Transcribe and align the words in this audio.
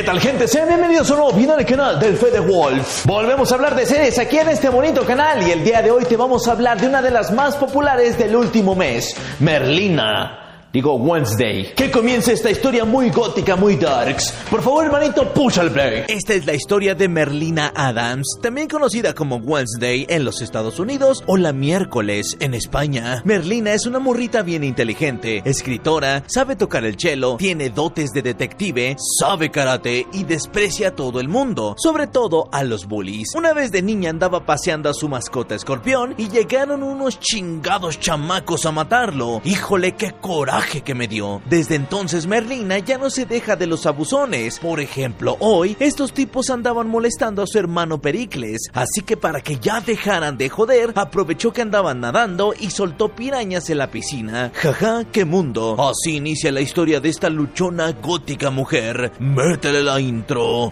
¿Qué 0.00 0.06
tal 0.06 0.18
gente? 0.18 0.48
Sean 0.48 0.66
bienvenidos 0.66 1.10
a 1.10 1.12
un 1.12 1.20
nuevo 1.20 1.36
video 1.36 1.58
en 1.58 1.66
canal 1.66 2.00
del 2.00 2.16
Fede 2.16 2.40
Wolf. 2.40 3.04
Volvemos 3.04 3.52
a 3.52 3.56
hablar 3.56 3.76
de 3.76 3.84
series 3.84 4.18
aquí 4.18 4.38
en 4.38 4.48
este 4.48 4.70
bonito 4.70 5.04
canal 5.04 5.46
y 5.46 5.50
el 5.50 5.62
día 5.62 5.82
de 5.82 5.90
hoy 5.90 6.06
te 6.06 6.16
vamos 6.16 6.48
a 6.48 6.52
hablar 6.52 6.80
de 6.80 6.86
una 6.86 7.02
de 7.02 7.10
las 7.10 7.30
más 7.30 7.54
populares 7.56 8.16
del 8.16 8.34
último 8.34 8.74
mes, 8.74 9.14
Merlina. 9.40 10.49
Digo 10.72 10.94
Wednesday. 10.94 11.74
Que 11.74 11.90
comience 11.90 12.32
esta 12.32 12.48
historia 12.48 12.84
muy 12.84 13.10
gótica, 13.10 13.56
muy 13.56 13.74
darks. 13.74 14.32
Por 14.48 14.62
favor, 14.62 14.86
hermanito, 14.86 15.34
push 15.34 15.58
al 15.58 15.72
play. 15.72 16.04
Esta 16.06 16.34
es 16.34 16.46
la 16.46 16.54
historia 16.54 16.94
de 16.94 17.08
Merlina 17.08 17.72
Adams, 17.74 18.38
también 18.40 18.68
conocida 18.68 19.12
como 19.12 19.36
Wednesday 19.36 20.06
en 20.08 20.24
los 20.24 20.40
Estados 20.40 20.78
Unidos 20.78 21.24
o 21.26 21.36
la 21.36 21.52
miércoles 21.52 22.36
en 22.38 22.54
España. 22.54 23.20
Merlina 23.24 23.72
es 23.72 23.84
una 23.86 23.98
morrita 23.98 24.42
bien 24.42 24.62
inteligente, 24.62 25.42
escritora, 25.44 26.22
sabe 26.28 26.54
tocar 26.54 26.84
el 26.84 26.96
cello, 26.96 27.36
tiene 27.36 27.70
dotes 27.70 28.10
de 28.10 28.22
detective, 28.22 28.96
sabe 29.18 29.50
karate 29.50 30.06
y 30.12 30.22
desprecia 30.22 30.88
a 30.88 30.94
todo 30.94 31.18
el 31.18 31.28
mundo, 31.28 31.74
sobre 31.78 32.06
todo 32.06 32.48
a 32.52 32.62
los 32.62 32.86
bullies. 32.86 33.34
Una 33.34 33.52
vez 33.54 33.72
de 33.72 33.82
niña 33.82 34.10
andaba 34.10 34.46
paseando 34.46 34.88
a 34.88 34.94
su 34.94 35.08
mascota 35.08 35.56
escorpión 35.56 36.14
y 36.16 36.28
llegaron 36.28 36.84
unos 36.84 37.18
chingados 37.18 37.98
chamacos 37.98 38.66
a 38.66 38.70
matarlo. 38.70 39.40
Híjole, 39.44 39.96
qué 39.96 40.12
coraje 40.12 40.59
que 40.60 40.94
me 40.94 41.08
dio. 41.08 41.42
Desde 41.48 41.74
entonces 41.74 42.26
Merlina 42.26 42.78
ya 42.78 42.98
no 42.98 43.10
se 43.10 43.26
deja 43.26 43.56
de 43.56 43.66
los 43.66 43.86
abusones. 43.86 44.58
Por 44.58 44.80
ejemplo, 44.80 45.36
hoy 45.40 45.76
estos 45.80 46.12
tipos 46.12 46.50
andaban 46.50 46.88
molestando 46.88 47.42
a 47.42 47.46
su 47.46 47.58
hermano 47.58 48.00
Pericles, 48.00 48.70
así 48.72 49.02
que 49.02 49.16
para 49.16 49.40
que 49.40 49.58
ya 49.58 49.80
dejaran 49.80 50.36
de 50.36 50.48
joder, 50.48 50.92
aprovechó 50.94 51.52
que 51.52 51.62
andaban 51.62 52.00
nadando 52.00 52.54
y 52.58 52.70
soltó 52.70 53.08
pirañas 53.08 53.70
en 53.70 53.78
la 53.78 53.90
piscina. 53.90 54.52
Jaja, 54.54 55.04
qué 55.10 55.24
mundo. 55.24 55.76
Así 55.78 56.16
inicia 56.16 56.52
la 56.52 56.60
historia 56.60 57.00
de 57.00 57.08
esta 57.08 57.28
luchona 57.28 57.92
gótica 57.92 58.50
mujer. 58.50 59.12
Métele 59.18 59.82
la 59.82 60.00
intro. 60.00 60.70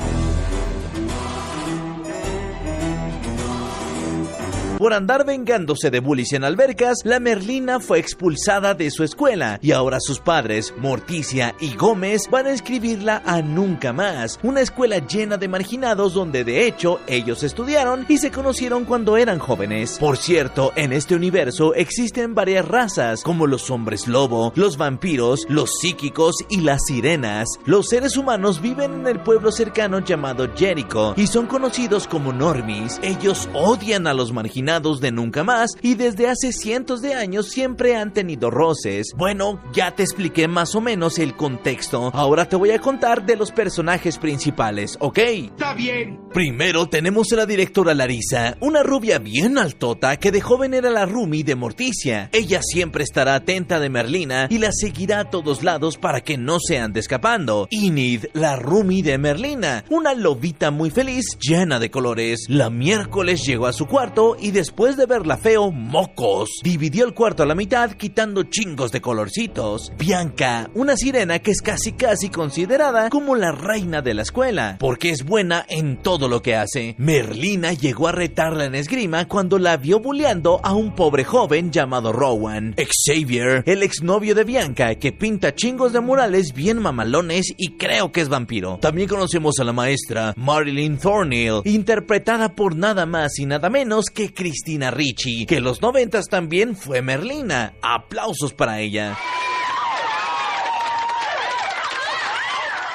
Por 4.78 4.94
andar 4.94 5.26
vengándose 5.26 5.90
de 5.90 5.98
bullies 5.98 6.34
en 6.34 6.44
albercas, 6.44 6.98
la 7.02 7.18
Merlina 7.18 7.80
fue 7.80 7.98
expulsada 7.98 8.74
de 8.74 8.92
su 8.92 9.02
escuela 9.02 9.58
y 9.60 9.72
ahora 9.72 9.98
sus 9.98 10.20
padres, 10.20 10.72
Morticia 10.78 11.56
y 11.58 11.74
Gómez, 11.74 12.30
van 12.30 12.46
a 12.46 12.52
escribirla 12.52 13.20
a 13.26 13.42
Nunca 13.42 13.92
Más, 13.92 14.38
una 14.44 14.60
escuela 14.60 14.98
llena 15.04 15.36
de 15.36 15.48
marginados 15.48 16.14
donde 16.14 16.44
de 16.44 16.68
hecho 16.68 17.00
ellos 17.08 17.42
estudiaron 17.42 18.06
y 18.08 18.18
se 18.18 18.30
conocieron 18.30 18.84
cuando 18.84 19.16
eran 19.16 19.40
jóvenes. 19.40 19.98
Por 19.98 20.16
cierto, 20.16 20.72
en 20.76 20.92
este 20.92 21.16
universo 21.16 21.74
existen 21.74 22.36
varias 22.36 22.64
razas, 22.64 23.24
como 23.24 23.48
los 23.48 23.72
hombres 23.72 24.06
lobo, 24.06 24.52
los 24.54 24.76
vampiros, 24.76 25.44
los 25.48 25.72
psíquicos 25.80 26.36
y 26.48 26.60
las 26.60 26.82
sirenas. 26.86 27.48
Los 27.64 27.88
seres 27.88 28.16
humanos 28.16 28.62
viven 28.62 28.94
en 29.00 29.06
el 29.08 29.18
pueblo 29.18 29.50
cercano 29.50 29.98
llamado 29.98 30.48
Jericho 30.54 31.14
y 31.16 31.26
son 31.26 31.48
conocidos 31.48 32.06
como 32.06 32.32
normies. 32.32 33.00
Ellos 33.02 33.48
odian 33.54 34.06
a 34.06 34.14
los 34.14 34.32
marginados 34.32 34.67
de 34.68 35.12
nunca 35.12 35.44
más 35.44 35.70
y 35.80 35.94
desde 35.94 36.28
hace 36.28 36.52
cientos 36.52 37.00
de 37.00 37.14
años 37.14 37.48
siempre 37.48 37.96
han 37.96 38.12
tenido 38.12 38.50
roces. 38.50 39.14
Bueno, 39.16 39.62
ya 39.72 39.92
te 39.92 40.02
expliqué 40.02 40.46
más 40.46 40.74
o 40.74 40.82
menos 40.82 41.18
el 41.18 41.34
contexto. 41.34 42.10
Ahora 42.12 42.46
te 42.46 42.56
voy 42.56 42.72
a 42.72 42.78
contar 42.78 43.24
de 43.24 43.36
los 43.36 43.50
personajes 43.50 44.18
principales, 44.18 44.98
¿ok? 45.00 45.18
Está 45.18 45.72
bien. 45.72 46.20
Primero 46.34 46.86
tenemos 46.86 47.32
a 47.32 47.36
la 47.36 47.46
directora 47.46 47.94
Larisa, 47.94 48.58
una 48.60 48.82
rubia 48.82 49.18
bien 49.18 49.56
altota 49.56 50.18
que 50.18 50.30
de 50.30 50.42
joven 50.42 50.74
era 50.74 50.90
la 50.90 51.06
roomie 51.06 51.44
de 51.44 51.54
Morticia. 51.54 52.28
Ella 52.34 52.60
siempre 52.62 53.04
estará 53.04 53.36
atenta 53.36 53.80
de 53.80 53.88
Merlina 53.88 54.48
y 54.50 54.58
la 54.58 54.70
seguirá 54.70 55.20
a 55.20 55.30
todos 55.30 55.62
lados 55.62 55.96
para 55.96 56.20
que 56.20 56.36
no 56.36 56.58
se 56.60 56.78
ande 56.78 57.00
escapando. 57.00 57.68
Enid, 57.70 58.26
la 58.34 58.56
roomie 58.56 59.02
de 59.02 59.16
Merlina, 59.16 59.86
una 59.88 60.12
lobita 60.12 60.70
muy 60.70 60.90
feliz 60.90 61.24
llena 61.40 61.78
de 61.78 61.90
colores. 61.90 62.44
La 62.48 62.68
miércoles 62.68 63.46
llegó 63.46 63.66
a 63.66 63.72
su 63.72 63.86
cuarto 63.86 64.36
y 64.38 64.57
después 64.58 64.96
de 64.96 65.06
verla 65.06 65.36
feo, 65.36 65.70
mocos. 65.70 66.48
Dividió 66.64 67.04
el 67.04 67.14
cuarto 67.14 67.44
a 67.44 67.46
la 67.46 67.54
mitad 67.54 67.92
quitando 67.92 68.42
chingos 68.42 68.90
de 68.90 69.00
colorcitos. 69.00 69.92
Bianca, 69.96 70.68
una 70.74 70.96
sirena 70.96 71.38
que 71.38 71.52
es 71.52 71.62
casi 71.62 71.92
casi 71.92 72.28
considerada 72.28 73.08
como 73.08 73.36
la 73.36 73.52
reina 73.52 74.02
de 74.02 74.14
la 74.14 74.22
escuela, 74.22 74.76
porque 74.80 75.10
es 75.10 75.24
buena 75.24 75.64
en 75.68 75.98
todo 75.98 76.26
lo 76.26 76.42
que 76.42 76.56
hace. 76.56 76.96
Merlina 76.98 77.72
llegó 77.72 78.08
a 78.08 78.12
retarla 78.12 78.64
en 78.64 78.74
esgrima 78.74 79.28
cuando 79.28 79.60
la 79.60 79.76
vio 79.76 80.00
bulleando 80.00 80.60
a 80.64 80.74
un 80.74 80.96
pobre 80.96 81.22
joven 81.22 81.70
llamado 81.70 82.12
Rowan. 82.12 82.74
Xavier, 82.76 83.62
el 83.64 83.84
exnovio 83.84 84.34
de 84.34 84.42
Bianca, 84.42 84.96
que 84.96 85.12
pinta 85.12 85.54
chingos 85.54 85.92
de 85.92 86.00
murales 86.00 86.52
bien 86.52 86.80
mamalones 86.80 87.54
y 87.56 87.76
creo 87.76 88.10
que 88.10 88.22
es 88.22 88.28
vampiro. 88.28 88.78
También 88.80 89.08
conocemos 89.08 89.60
a 89.60 89.64
la 89.64 89.72
maestra 89.72 90.34
Marilyn 90.36 90.98
Thornhill, 90.98 91.60
interpretada 91.64 92.56
por 92.56 92.74
nada 92.74 93.06
más 93.06 93.38
y 93.38 93.46
nada 93.46 93.70
menos 93.70 94.06
que 94.06 94.34
Cristina 94.48 94.90
Ricci, 94.90 95.44
que 95.44 95.56
en 95.56 95.64
los 95.64 95.82
noventas 95.82 96.24
también 96.30 96.74
fue 96.74 97.02
Merlina. 97.02 97.74
Aplausos 97.82 98.54
para 98.54 98.80
ella. 98.80 99.18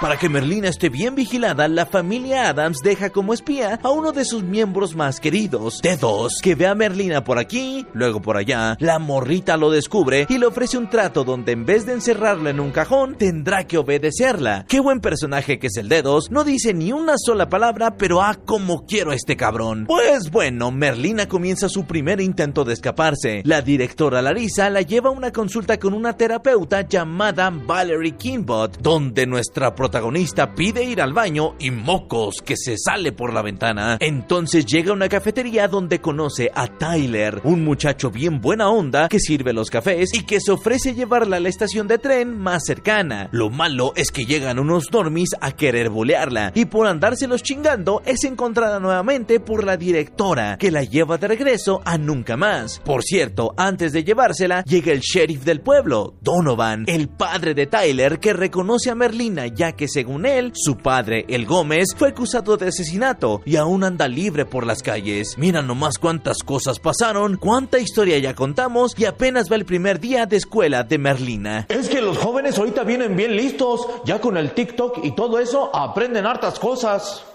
Para 0.04 0.18
que 0.18 0.28
Merlina 0.28 0.68
esté 0.68 0.90
bien 0.90 1.16
vigilada, 1.16 1.70
la 1.70 1.86
familia 1.86 2.50
Adams 2.50 2.80
deja 2.84 3.10
como 3.10 3.34
espía 3.34 3.80
a 3.82 3.90
uno 3.90 4.12
de 4.12 4.26
sus 4.26 4.44
miembros 4.44 4.98
más 4.98 5.22
queridos, 5.22 5.82
T2, 5.82 6.42
que 6.42 6.56
ve 6.56 6.68
a 6.68 6.76
Merlina 6.76 7.24
por 7.24 7.40
aquí, 7.40 7.88
luego 7.94 8.22
por 8.22 8.36
allá. 8.36 8.76
La 8.82 9.00
morrita 9.00 9.56
lo 9.56 9.72
descubre 9.72 10.28
y 10.28 10.40
le 10.40 10.46
ofrece 10.46 10.78
un 10.78 10.90
trato 10.90 11.24
donde 11.24 11.54
en 11.54 11.66
vez 11.66 11.86
de 11.86 11.94
encerrarla 11.94 12.50
en 12.50 12.60
un 12.60 12.72
cajón, 12.72 13.16
tendrá 13.16 13.66
que 13.66 13.78
obedecerla. 13.78 14.66
Qué 14.68 14.82
buen 14.82 15.00
personaje 15.00 15.58
que 15.58 15.68
es 15.68 15.78
el 15.78 15.88
Dedos, 15.88 16.32
no 16.32 16.44
dice 16.44 16.74
ni 16.74 16.92
una 16.92 17.14
sola 17.18 17.48
palabra, 17.48 17.96
pero 17.96 18.22
ah, 18.22 18.38
como 18.44 18.86
quiero 18.86 19.12
a 19.12 19.16
este 19.16 19.38
cabrón. 19.38 19.86
Pues 19.88 20.32
bueno, 20.32 20.70
Merlina 20.72 21.30
comienza 21.30 21.70
su 21.70 21.86
primer 21.86 22.20
intento 22.20 22.66
de 22.66 22.74
escaparse. 22.74 23.42
La 23.46 23.62
directora 23.62 24.22
Larisa 24.22 24.70
la 24.70 24.82
lleva 24.82 25.12
a 25.12 25.14
una 25.14 25.32
consulta 25.32 25.80
con 25.80 25.94
una 25.94 26.18
terapeuta 26.18 26.82
llamada 26.82 27.50
Valerie 27.50 28.18
Kimbot, 28.18 28.82
donde 28.82 29.26
nuestra 29.26 29.74
protagonista 29.74 29.93
protagonista 29.94 30.56
pide 30.56 30.84
ir 30.84 31.00
al 31.04 31.14
baño 31.14 31.54
y 31.60 31.70
mocos 31.70 32.38
que 32.44 32.58
se 32.58 32.80
sale 32.80 33.12
por 33.12 33.32
la 33.32 33.44
ventana. 33.44 33.98
Entonces 34.00 34.66
llega 34.66 34.90
a 34.90 34.96
una 34.96 35.08
cafetería 35.08 35.68
donde 35.68 36.02
conoce 36.02 36.50
a 36.56 36.66
Tyler, 36.66 37.42
un 37.44 37.64
muchacho 37.64 38.10
bien 38.10 38.42
buena 38.42 38.70
onda 38.70 39.08
que 39.08 39.20
sirve 39.20 39.54
los 39.54 39.70
cafés 39.70 40.10
y 40.16 40.26
que 40.26 40.42
se 40.42 40.52
ofrece 40.52 40.96
llevarla 40.96 41.38
a 41.38 41.40
la 41.40 41.50
estación 41.50 41.88
de 41.88 42.00
tren 42.00 42.40
más 42.40 42.64
cercana. 42.66 43.30
Lo 43.32 43.52
malo 43.52 43.94
es 43.96 44.10
que 44.10 44.26
llegan 44.26 44.58
unos 44.58 44.92
normis 44.92 45.30
a 45.40 45.52
querer 45.52 45.92
bolearla 45.92 46.54
y 46.56 46.66
por 46.66 46.88
andárselos 46.88 47.44
chingando 47.44 48.02
es 48.04 48.24
encontrada 48.24 48.80
nuevamente 48.80 49.40
por 49.40 49.64
la 49.64 49.78
directora 49.78 50.58
que 50.58 50.72
la 50.72 50.86
lleva 50.86 51.20
de 51.20 51.28
regreso 51.28 51.84
a 51.86 52.00
nunca 52.00 52.36
más. 52.36 52.80
Por 52.80 53.04
cierto, 53.04 53.54
antes 53.58 53.94
de 53.94 54.04
llevársela 54.04 54.64
llega 54.64 54.92
el 54.92 55.02
sheriff 55.02 55.44
del 55.44 55.62
pueblo, 55.62 56.16
Donovan, 56.22 56.86
el 56.88 57.10
padre 57.10 57.54
de 57.54 57.68
Tyler 57.68 58.20
que 58.20 58.34
reconoce 58.34 58.90
a 58.90 58.96
Merlina 58.96 59.46
ya 59.46 59.74
que 59.74 59.83
según 59.88 60.26
él, 60.26 60.52
su 60.56 60.78
padre, 60.78 61.26
el 61.30 61.46
Gómez, 61.46 61.90
fue 61.96 62.10
acusado 62.10 62.58
de 62.58 62.68
asesinato 62.68 63.42
y 63.46 63.56
aún 63.56 63.84
anda 63.84 64.08
libre 64.08 64.46
por 64.46 64.66
las 64.66 64.82
calles. 64.82 65.36
Mira 65.38 65.62
nomás 65.62 65.98
cuántas 65.98 66.40
cosas 66.44 66.80
pasaron, 66.80 67.38
cuánta 67.38 67.80
historia 67.80 68.18
ya 68.20 68.36
contamos 68.36 68.94
y 68.98 69.06
apenas 69.06 69.52
va 69.52 69.56
el 69.56 69.66
primer 69.66 70.00
día 70.00 70.26
de 70.26 70.38
escuela 70.38 70.84
de 70.84 70.98
Merlina. 70.98 71.66
Es 71.70 71.90
que 71.90 72.02
los 72.02 72.18
jóvenes 72.18 72.58
ahorita 72.58 72.84
vienen 72.84 73.16
bien 73.16 73.36
listos, 73.36 73.88
ya 74.06 74.20
con 74.20 74.38
el 74.38 74.52
TikTok 74.52 75.04
y 75.04 75.12
todo 75.12 75.40
eso 75.40 75.76
aprenden 75.76 76.26
hartas 76.26 76.60
cosas. 76.60 77.26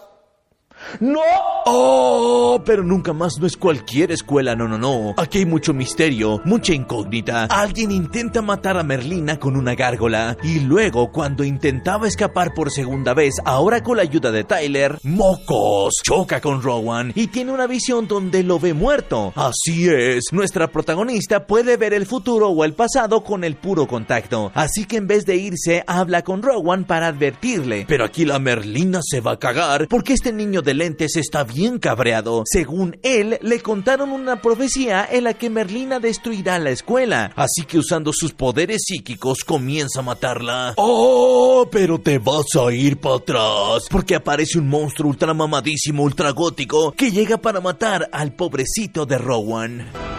¡No! 1.01 1.21
¡Oh! 1.67 2.63
Pero 2.65 2.83
nunca 2.83 3.13
más 3.13 3.39
no 3.39 3.47
es 3.47 3.57
cualquier 3.57 4.13
escuela, 4.13 4.57
no, 4.57 4.69
no, 4.69 4.79
no. 4.79 5.15
Aquí 5.17 5.39
hay 5.39 5.47
mucho 5.47 5.75
misterio, 5.75 6.41
mucha 6.45 6.75
incógnita. 6.75 7.45
Alguien 7.45 7.91
intenta 7.91 8.43
matar 8.43 8.77
a 8.77 8.83
Merlina 8.83 9.39
con 9.39 9.57
una 9.57 9.75
gárgola. 9.75 10.37
Y 10.43 10.61
luego, 10.61 11.13
cuando 11.13 11.45
intentaba 11.45 12.09
escapar 12.09 12.55
por 12.55 12.71
segunda 12.71 13.15
vez, 13.15 13.35
ahora 13.45 13.83
con 13.83 13.97
la 13.97 14.03
ayuda 14.03 14.31
de 14.31 14.45
Tyler, 14.45 14.99
¡mocos! 15.03 15.95
Choca 16.03 16.41
con 16.41 16.63
Rowan 16.63 17.13
y 17.15 17.29
tiene 17.29 17.53
una 17.53 17.67
visión 17.67 18.09
donde 18.09 18.43
lo 18.43 18.59
ve 18.59 18.75
muerto. 18.75 19.33
Así 19.37 19.89
es, 19.89 20.25
nuestra 20.33 20.69
protagonista 20.69 21.47
puede 21.47 21.77
ver 21.77 21.93
el 21.95 22.07
futuro 22.07 22.49
o 22.49 22.65
el 22.65 22.75
pasado 22.75 23.23
con 23.23 23.45
el 23.45 23.57
puro 23.57 23.87
contacto. 23.87 24.51
Así 24.55 24.85
que 24.85 24.97
en 24.97 25.07
vez 25.07 25.25
de 25.25 25.37
irse, 25.37 25.85
habla 25.87 26.23
con 26.23 26.43
Rowan 26.43 26.85
para 26.85 27.09
advertirle. 27.09 27.85
Pero 27.89 28.05
aquí 28.05 28.25
la 28.25 28.39
Merlina 28.39 29.01
se 29.03 29.21
va 29.21 29.33
a 29.33 29.39
cagar 29.39 29.89
porque 29.89 30.13
este 30.13 30.33
niño 30.33 30.63
de 30.63 30.75
lentes 30.79 31.17
está 31.17 31.45
bien 31.45 31.79
cabreado. 31.79 32.45
Según 32.47 32.99
él, 33.03 33.39
le 33.43 33.61
contaron 33.61 34.11
una 34.11 34.41
profecía 34.41 35.07
en 35.11 35.25
la 35.25 35.35
que 35.35 35.51
Merlina 35.51 36.01
destruirá 36.01 36.59
la 36.59 36.71
escuela, 36.71 37.33
así 37.37 37.65
que 37.65 37.79
usando 37.79 38.13
sus 38.13 38.33
poderes 38.33 38.83
psíquicos 38.87 39.45
comienza 39.45 40.01
a 40.01 40.05
matarla. 40.05 40.75
¡Oh! 40.77 41.69
Pero 41.71 42.01
te 42.01 42.19
vas 42.19 42.47
a 42.55 42.73
ir 42.73 42.99
para 42.99 43.17
atrás, 43.17 43.85
porque 43.91 44.15
aparece 44.15 44.59
un 44.59 44.69
monstruo 44.69 45.11
ultra 45.11 45.35
mamadísimo, 45.35 46.03
ultra 46.03 46.31
gótico, 46.31 46.93
que 46.93 47.11
llega 47.11 47.39
para 47.39 47.61
matar 47.61 48.09
al 48.13 48.33
pobrecito 48.33 49.05
de 49.05 49.19
Rowan. 49.19 50.18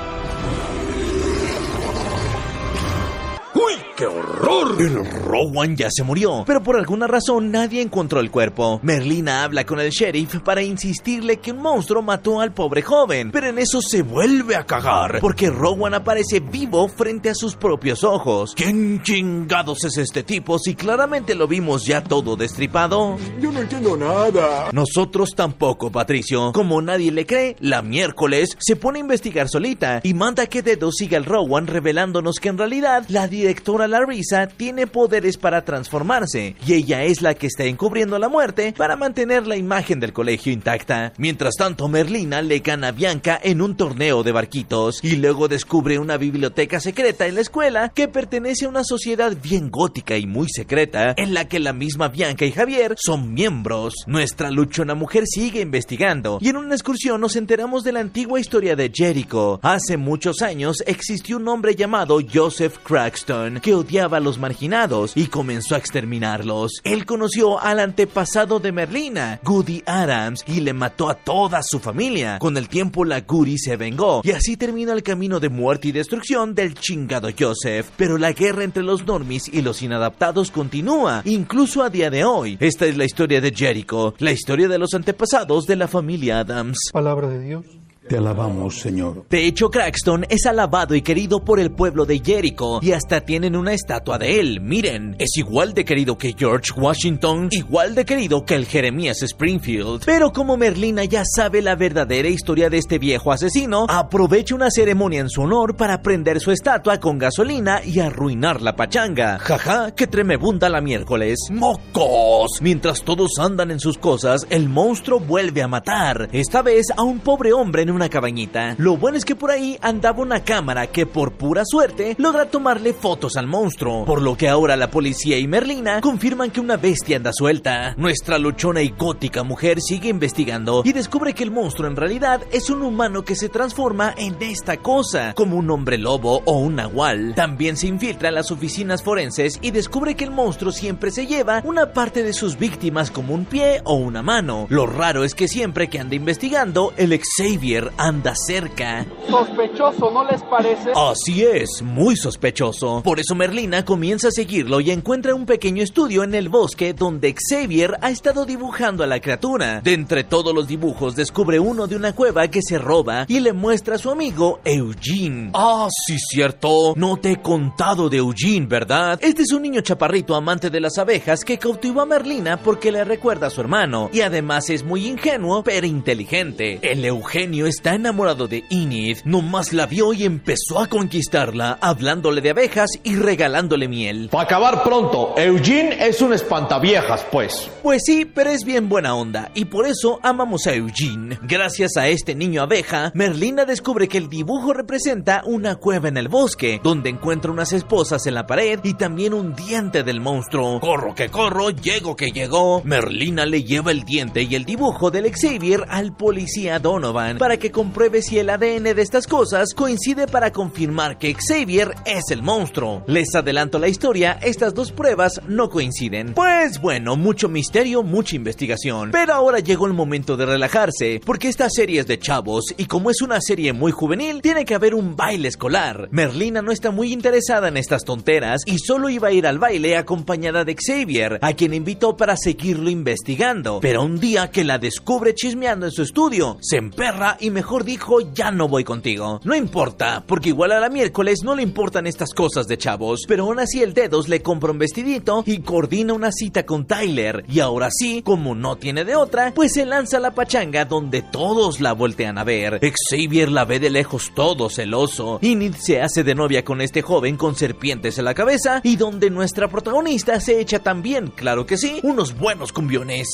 ¡Qué 4.00 4.06
horror! 4.06 4.80
El 4.80 5.06
Rowan 5.25 5.75
ya 5.75 5.90
se 5.92 6.04
murió, 6.04 6.46
pero 6.48 6.63
por 6.63 6.78
alguna 6.78 7.06
razón 7.06 7.51
nadie 7.51 7.81
encontró 7.81 8.22
el 8.22 8.31
cuerpo. 8.31 8.80
Merlina 8.81 9.44
habla 9.44 9.66
con 9.66 9.81
el 9.81 9.90
sheriff 9.90 10.38
para 10.40 10.62
insistirle 10.62 11.42
que 11.42 11.51
un 11.51 11.62
monstruo 11.62 12.01
mató 12.01 12.40
al 12.40 12.54
pobre 12.54 12.81
joven, 12.81 13.30
pero 13.30 13.48
en 13.48 13.60
eso 13.60 13.81
se 13.81 14.01
vuelve 14.01 14.56
a 14.56 14.66
cagar, 14.66 15.19
porque 15.19 15.50
Rowan 15.50 15.96
aparece 15.96 16.40
vivo 16.40 16.88
frente 16.88 17.30
a 17.30 17.36
sus 17.36 17.57
propios 17.57 18.06
ojos. 18.06 18.54
¿Quién 18.56 19.04
chingados 19.04 19.84
es 19.84 19.98
este 19.98 20.24
tipo 20.24 20.57
si 20.60 20.75
claramente 20.75 21.36
lo 21.36 21.50
vimos 21.50 21.84
ya 21.86 22.02
todo 22.02 22.38
destripado? 22.38 23.18
Yo 23.42 23.52
no 23.52 23.60
entiendo 23.60 23.98
nada. 23.98 24.69
Nosotros 24.72 25.31
tampoco, 25.36 25.92
Patricio. 25.92 26.54
Como 26.54 26.81
nadie 26.81 27.12
le 27.12 27.25
cree, 27.25 27.57
la 27.60 27.81
miércoles 27.81 28.56
se 28.60 28.78
pone 28.78 29.00
a 29.00 29.02
investigar 29.02 29.50
solita 29.50 30.00
y 30.04 30.13
manda 30.13 30.48
que 30.48 30.62
Dedo 30.62 30.90
siga 30.94 31.18
al 31.18 31.25
Rowan 31.25 31.68
revelándonos 31.68 32.38
que 32.40 32.48
en 32.48 32.57
realidad 32.57 33.04
la 33.10 33.28
directora 33.28 33.88
Larissa 33.89 34.47
tiene 34.47 34.88
poderes 34.88 35.38
para 35.38 35.65
transformarse 35.65 36.56
y 36.65 36.74
ella 36.74 37.03
es 37.03 37.21
la 37.21 37.33
que 37.33 37.47
está 37.47 37.65
encubriendo 37.65 38.18
la 38.19 38.30
muerte 38.30 38.74
para 38.77 38.95
mantener 38.95 39.47
la 39.47 39.57
imagen 39.57 40.00
del 40.00 40.13
colegio 40.13 40.53
intacta. 40.53 41.13
Mientras 41.18 41.56
tanto, 41.56 41.88
Merlina 41.88 42.41
le 42.41 42.59
gana 42.59 42.89
a 42.89 42.91
Bianca 42.91 43.39
en 43.41 43.62
un 43.62 43.75
torneo 43.75 44.24
de 44.24 44.31
barquitos 44.31 45.03
y 45.03 45.18
luego 45.18 45.47
descubre 45.47 46.00
una 46.00 46.18
biblioteca 46.18 46.80
secreta 46.80 47.27
en 47.27 47.36
la 47.36 47.41
escuela 47.41 47.89
que 47.89 48.07
pertenece 48.07 48.65
a 48.65 48.69
una 48.69 48.83
sociedad 48.83 49.36
bien 49.41 49.69
gótica 49.69 50.18
y 50.18 50.25
muy 50.25 50.47
secreta 50.50 51.13
en 51.18 51.33
la 51.33 51.47
que 51.47 51.59
la 51.59 51.74
misma 51.74 52.07
Bianca 52.07 52.45
y 52.45 52.51
Javier 52.51 52.95
son 52.97 53.33
miembros. 53.33 53.94
Nuestra 54.07 54.51
luchona 54.51 54.95
mujer 54.95 55.24
sigue 55.25 55.62
investigando 55.62 56.38
y 56.42 56.50
en 56.50 56.57
una 56.57 56.75
excursión 56.75 57.21
nos 57.21 57.35
enteramos 57.35 57.83
de 57.83 57.92
la 57.92 58.00
antigua 58.00 58.39
historia 58.39 58.75
de 58.75 58.92
Jericho. 58.94 59.59
Hace 59.63 59.97
muchos 59.97 60.42
años 60.42 60.83
existió 60.85 61.38
un 61.38 61.47
hombre 61.47 61.75
llamado 61.75 62.19
Joseph 62.31 62.77
Crackston 62.83 63.59
que 63.59 63.74
odiaba 63.80 64.18
a 64.18 64.20
los 64.22 64.40
marginados 64.40 65.14
y 65.16 65.28
comenzó 65.28 65.76
a 65.76 65.78
exterminarlos. 65.78 66.81
Él 66.84 67.06
conoció 67.06 67.60
al 67.60 67.80
antepasado 67.80 68.60
de 68.60 68.72
Merlina, 68.72 69.40
Goody 69.44 69.84
Adams, 69.86 70.44
y 70.48 70.62
le 70.62 70.74
mató 70.74 71.10
a 71.10 71.16
toda 71.16 71.64
su 71.64 71.80
familia. 71.80 72.40
Con 72.40 72.58
el 72.58 72.70
tiempo 72.70 73.06
la 73.06 73.22
Goody 73.22 73.58
se 73.58 73.78
vengó 73.78 74.22
y 74.24 74.31
así 74.31 74.58
terminó 74.58 74.94
el 74.94 75.04
camino 75.04 75.40
de 75.40 75.50
muerte 75.50 75.90
y 75.90 75.92
destrucción 75.92 76.56
del 76.56 76.76
chingado 76.76 77.30
Joseph. 77.38 77.90
Pero 77.98 78.18
la 78.18 78.34
guerra 78.34 78.64
entre 78.64 78.84
los 78.84 79.06
normis 79.06 79.48
y 79.52 79.62
los 79.62 79.81
inadaptados 79.81 80.52
continúa, 80.52 81.22
incluso 81.26 81.84
a 81.84 81.90
día 81.90 82.10
de 82.10 82.24
hoy. 82.24 82.58
Esta 82.60 82.86
es 82.86 82.98
la 82.98 83.06
historia 83.06 83.42
de 83.42 83.52
Jericho, 83.52 84.14
la 84.20 84.31
historia 84.31 84.68
de 84.68 84.78
los 84.78 84.94
antepasados 84.94 85.66
de 85.66 85.76
la 85.76 85.88
familia 85.88 86.40
Adams. 86.40 86.78
Palabra 86.92 87.28
de 87.28 87.40
Dios. 87.40 87.66
Te 88.09 88.17
alabamos, 88.17 88.79
Señor. 88.79 89.25
De 89.29 89.45
hecho, 89.45 89.69
Crackston 89.69 90.25
es 90.29 90.47
alabado 90.47 90.95
y 90.95 91.03
querido 91.03 91.45
por 91.45 91.59
el 91.59 91.69
pueblo 91.69 92.07
de 92.07 92.17
Jericho 92.17 92.79
y 92.81 92.94
hasta 92.94 93.21
tienen 93.21 93.56
una 93.56 93.73
estatua 93.73 94.17
de 94.17 94.39
él. 94.39 94.61
Miren, 94.61 95.15
es 95.19 95.38
igual 95.38 95.75
de 95.75 95.85
querido 95.85 96.17
que 96.17 96.33
George 96.35 96.71
Washington, 96.75 97.50
igual 97.51 97.94
de 97.94 98.06
querido 98.06 98.44
que 98.45 98.56
el 98.56 98.65
Jeremías 98.65 99.21
Springfield. 99.21 100.06
Pero 100.07 100.33
como 100.33 100.57
Merlina 100.57 101.03
ya 101.03 101.21
sabe 101.23 101.61
la 101.61 101.75
verdadera 101.75 102.27
historia 102.29 102.71
de 102.71 102.79
este 102.79 102.97
viejo 102.97 103.31
asesino, 103.31 103.85
aprovecha 103.88 104.56
una 104.56 104.71
ceremonia 104.71 105.19
en 105.19 105.29
su 105.29 105.44
honor 105.44 105.75
para 105.75 106.01
prender 106.01 106.39
su 106.39 106.50
estatua 106.50 107.00
con 107.00 107.19
gasolina 107.19 107.83
y 107.85 108.00
arruinar 108.00 108.63
la 108.63 108.75
pachanga. 108.75 109.38
Jaja, 109.38 109.91
que 109.91 110.07
tremebunda 110.07 110.67
la 110.67 110.81
miércoles. 110.81 111.38
¡Mocos! 111.51 112.59
Mientras 112.59 113.03
todos 113.03 113.38
andan 113.38 113.69
en 113.69 113.79
sus 113.79 114.00
cosas, 114.00 114.47
el 114.50 114.67
monstruo 114.67 115.19
vuelve 115.19 115.61
a 115.61 115.67
matar. 115.67 116.27
Esta 116.31 116.63
vez 116.63 116.88
a 116.97 117.03
un 117.03 117.19
pobre 117.19 117.53
hombre 117.53 117.83
en 117.83 117.91
un 117.91 117.99
una 118.00 118.07
cabañita. 118.07 118.75
Lo 118.78 118.96
bueno 118.96 119.18
es 119.18 119.25
que 119.25 119.36
por 119.36 119.51
ahí 119.51 119.78
andaba 119.81 120.22
una 120.22 120.42
cámara 120.42 120.88
que 120.88 121.06
por 121.06 121.34
pura 121.34 121.63
suerte 121.66 122.16
logra 122.18 122.46
tomarle 122.46 122.94
fotos 122.94 123.36
al 123.36 123.46
monstruo, 123.46 124.06
por 124.06 124.22
lo 124.22 124.38
que 124.38 124.48
ahora 124.48 124.78
la 124.78 124.90
policía 124.90 125.38
y 125.38 125.50
Merlina 125.50 126.00
confirman 126.00 126.50
que 126.50 126.62
una 126.62 126.78
bestia 126.78 127.18
anda 127.18 127.34
suelta. 127.34 127.96
Nuestra 127.98 128.40
luchona 128.40 128.81
y 128.81 128.92
gótica 128.92 129.44
mujer 129.44 129.81
sigue 129.81 130.07
investigando 130.07 130.81
y 130.86 130.94
descubre 130.94 131.34
que 131.34 131.44
el 131.44 131.51
monstruo 131.51 131.90
en 131.90 131.98
realidad 131.98 132.42
es 132.54 132.69
un 132.69 132.84
humano 132.84 133.25
que 133.25 133.36
se 133.36 133.50
transforma 133.50 134.13
en 134.16 134.38
esta 134.40 134.78
cosa, 134.78 135.34
como 135.34 135.57
un 135.57 135.69
hombre 135.69 135.98
lobo 135.98 136.42
o 136.45 136.57
un 136.60 136.75
nahual. 136.75 137.34
También 137.36 137.75
se 137.75 137.88
infiltra 137.88 138.30
en 138.30 138.36
las 138.36 138.50
oficinas 138.50 139.04
forenses 139.04 139.60
y 139.62 139.72
descubre 139.72 140.16
que 140.16 140.24
el 140.24 140.31
monstruo 140.31 140.72
siempre 140.72 141.12
se 141.12 141.28
lleva 141.28 141.62
una 141.66 141.92
parte 141.92 142.24
de 142.24 142.31
sus 142.31 142.57
víctimas 142.57 143.12
como 143.12 143.34
un 143.34 143.44
pie 143.44 143.81
o 143.84 143.95
una 143.95 144.22
mano. 144.22 144.68
Lo 144.69 144.86
raro 144.86 145.25
es 145.25 145.36
que 145.36 145.50
siempre 145.50 145.90
que 145.90 146.00
anda 146.00 146.16
investigando, 146.16 146.94
el 146.95 147.19
Xavier 147.19 147.88
anda 147.97 148.33
cerca. 148.36 149.06
Sospechoso, 149.30 150.12
¿no 150.12 150.24
les 150.30 150.41
parece? 150.44 150.91
Así 150.95 151.44
es, 151.44 151.81
muy 151.81 152.15
sospechoso. 152.15 153.01
Por 153.03 153.19
eso 153.19 153.36
Merlina 153.36 153.86
comienza 153.86 154.30
a 154.30 154.31
seguirlo 154.31 154.80
y 154.80 154.91
encuentra 154.91 155.36
un 155.36 155.45
pequeño 155.45 155.83
estudio 155.83 156.24
en 156.24 156.36
el 156.36 156.50
bosque 156.50 156.94
donde 156.94 157.33
Xavier 157.33 157.97
ha 158.01 158.09
estado 158.09 158.45
dibujando 158.45 159.03
a 159.03 159.07
la 159.07 159.19
criatura. 159.19 159.81
De 159.81 159.94
entre 159.94 160.24
todos 160.24 160.53
los 160.53 160.68
dibujos 160.68 161.15
descubre 161.15 161.59
uno 161.59 161.88
de 161.88 161.95
una 161.95 162.13
cueva 162.13 162.47
que 162.47 162.62
se 162.62 162.77
roba 162.77 163.25
y 163.27 163.39
le 163.39 163.53
muestra 163.53 163.95
a 163.95 164.00
su 164.00 164.09
amigo 164.09 164.59
Eugene. 164.63 165.51
Ah, 165.53 165.88
sí, 166.06 166.18
cierto. 166.19 166.94
No 166.95 167.18
te 167.18 167.31
he 167.31 167.42
contado 167.42 168.09
de 168.09 168.18
Eugene, 168.18 168.65
¿verdad? 168.68 169.19
Este 169.21 169.44
es 169.44 169.51
un 169.51 169.62
niño 169.62 169.81
chaparrito 169.81 170.35
amante 170.35 170.69
de 170.69 170.80
las 170.80 170.97
abejas 170.97 171.44
que 171.44 171.57
cautivó 171.57 172.01
a 172.01 172.06
Merlina 172.06 172.57
porque 172.57 172.92
le 172.92 173.03
recuerda 173.03 173.47
a 173.47 173.50
su 173.50 173.62
hermano 173.62 174.09
y 174.13 174.21
además 174.21 174.69
es 174.69 174.83
muy 174.83 175.07
ingenuo 175.07 175.63
pero 175.63 175.88
inteligente. 175.88 176.80
El 176.81 177.03
Eugenio 177.06 177.65
está 177.69 177.95
enamorado 177.95 178.48
de 178.48 178.63
Enid, 178.69 179.19
nomás 179.25 179.74
la 179.74 179.86
vio 179.86 180.13
y 180.13 180.25
empezó 180.25 180.80
a 180.80 180.88
conquistarla, 180.88 181.77
hablándole 181.81 182.42
de 182.42 182.50
abejas 182.50 182.92
y 183.04 183.16
regalándole 183.16 183.88
miel. 183.88 184.30
Para 184.31 184.44
acabar 184.44 184.83
pronto, 184.83 185.33
Eugene 185.38 186.07
es 186.07 186.21
un 186.21 186.33
espantaviejas, 186.33 187.25
pues. 187.31 187.69
Pues 187.83 188.01
sí, 188.06 188.25
pero 188.25 188.50
es 188.50 188.63
bien 188.63 188.89
buena 188.89 189.16
onda, 189.16 189.51
y 189.54 189.66
por 189.66 189.88
eso 189.88 190.19
amamos 190.24 190.68
a 190.68 190.74
Eugene. 190.74 191.39
Gracias 191.44 191.98
a 191.98 192.07
este 192.07 192.36
niño 192.36 192.62
abeja, 192.62 193.12
Merlina 193.13 193.66
descubre 193.66 194.07
que 194.07 194.18
el 194.18 194.30
dibujo 194.30 194.74
representa 194.74 195.44
una 195.45 195.75
cueva 195.75 196.10
en 196.10 196.18
el 196.18 196.27
bosque, 196.27 196.81
donde 196.83 197.10
encuentra 197.10 197.51
unas 197.51 197.74
esposas 197.74 198.25
en 198.25 198.33
la 198.33 198.48
pared 198.48 198.80
y 198.83 198.95
también 198.95 199.33
un 199.33 199.56
diente 199.56 200.04
del 200.04 200.21
monstruo. 200.21 200.80
Corro 200.80 201.13
que 201.13 201.30
corro, 201.30 201.69
llego 201.69 202.16
que 202.16 202.31
llegó. 202.31 202.81
Merlina 202.83 203.45
le 203.45 203.63
lleva 203.63 203.92
el 203.92 204.04
diente 204.04 204.44
y 204.44 204.56
el 204.56 204.66
dibujo 204.66 205.12
del 205.12 205.31
Xavier 205.31 205.86
al 205.89 206.16
policía 206.16 206.80
Donovan 206.80 207.38
para 207.38 207.57
que 207.59 207.71
compruebe 207.71 208.21
si 208.21 208.39
el 208.39 208.50
ADN 208.50 208.83
de 208.95 209.01
estas 209.01 209.27
cosas 209.27 209.73
coincide 209.75 210.27
para 210.27 210.51
confirmar 210.51 211.17
que 211.17 211.35
Xavier 211.35 211.94
es 212.06 212.31
el 212.31 212.41
monstruo. 212.41 213.03
Les 213.07 213.35
adelanto 213.35 213.77
la 213.77 213.88
historia, 213.88 214.39
estas 214.41 214.73
dos 214.73 214.91
pruebas 214.91 215.41
no 215.47 215.69
coinciden. 215.69 216.33
Pues 216.33 216.81
bueno, 216.81 217.15
mucho 217.15 217.50
misterio, 217.50 218.01
mucha 218.01 218.35
investigación. 218.35 219.11
Pero 219.11 219.33
ahora 219.33 219.59
llegó 219.59 219.85
el 219.85 219.94
momento 219.94 220.38
de 220.38 220.45
relajarse, 220.45 221.21
porque 221.25 221.49
esta 221.49 221.69
serie 221.69 221.99
es 221.99 222.07
de 222.07 222.18
chavos 222.18 222.73
y 222.78 222.85
como 222.85 223.09
es 223.11 223.21
una 223.21 223.39
serie 223.42 223.73
muy 223.73 223.92
juvenil, 223.92 224.42
tiene 224.42 224.66
que 224.66 224.75
haber 224.75 224.95
un 224.95 225.16
baile 225.16 225.49
escolar. 225.49 226.07
Merlina 226.11 226.61
no 226.61 226.71
está 226.71 226.92
muy 226.92 227.11
interesada 227.11 227.68
en 227.68 227.78
estas 227.78 228.04
tonteras 228.04 228.61
y 228.66 228.80
solo 228.80 229.09
iba 229.09 229.28
a 229.28 229.31
ir 229.33 229.45
al 229.45 229.59
baile 229.59 229.97
acompañada 229.97 230.63
de 230.63 230.75
Xavier, 230.75 231.39
a 231.42 231.54
quien 231.54 231.73
invitó 231.73 232.16
para 232.16 232.37
seguirlo 232.37 232.89
investigando. 232.89 233.80
Pero 233.81 234.04
un 234.04 234.19
día 234.19 234.49
que 234.49 234.63
la 234.63 234.78
descubre 234.78 235.35
chismeando 235.35 235.85
en 235.85 235.92
su 235.92 236.04
estudio, 236.04 236.57
se 236.61 236.78
emperra 236.78 237.37
y 237.39 237.48
mejor 237.49 237.83
dijo 237.83 238.19
ya 238.33 238.51
no 238.51 238.68
voy 238.68 238.83
contigo. 238.83 239.39
No 239.44 239.56
importa, 239.56 240.23
porque 240.25 240.49
igual 240.49 240.71
a 240.71 240.79
la 240.79 240.89
miércoles 240.89 241.39
no 241.44 241.56
le 241.56 241.63
importan 241.63 242.07
estas 242.07 242.33
cosas 242.33 242.68
de 242.68 242.77
chavos, 242.77 243.25
pero 243.27 243.44
aún 243.44 243.59
así 243.59 243.81
el 243.81 243.94
dedos 243.94 244.27
le 244.27 244.41
compra 244.41 244.71
un 244.71 244.79
vestidito 244.79 245.44
y 245.45 245.59
coordina 245.59 246.13
una 246.13 246.31
cita 246.31 246.65
con 246.65 246.85
Tyler. 246.85 247.44
Y 247.47 247.59
ahora 247.59 247.89
sí, 247.91 248.21
como 248.21 248.56
no 248.56 248.77
tiene 248.77 249.06
de 249.06 249.15
otra, 249.15 249.53
pues 249.56 249.73
se 249.73 249.85
lanza 249.85 250.19
la 250.19 250.31
pachanga 250.31 250.85
donde 250.85 251.21
todos 251.21 251.79
la 251.79 251.94
voltean 251.94 252.37
a 252.37 252.44
ver. 252.44 252.79
Xavier 253.09 253.51
la 253.51 253.65
ve 253.65 253.79
de 253.79 253.89
lejos 253.89 254.31
todo 254.35 254.69
celoso. 254.69 255.39
Enid 255.41 255.75
se 255.75 256.01
hace 256.01 256.23
de 256.23 256.35
novia 256.35 256.63
con 256.63 256.81
este 256.81 257.01
joven 257.01 257.37
con 257.37 257.56
serpientes 257.56 258.18
en 258.18 258.25
la 258.25 258.33
cabeza 258.33 258.81
y 258.83 258.95
donde 258.95 259.29
nuestra 259.29 259.68
protagonista 259.68 260.39
se 260.39 260.59
echa 260.59 260.79
también, 260.79 261.27
claro 261.27 261.65
que 261.65 261.77
sí, 261.77 261.99
unos 262.03 262.37
buenos 262.37 262.73
cumbiones. 262.73 263.27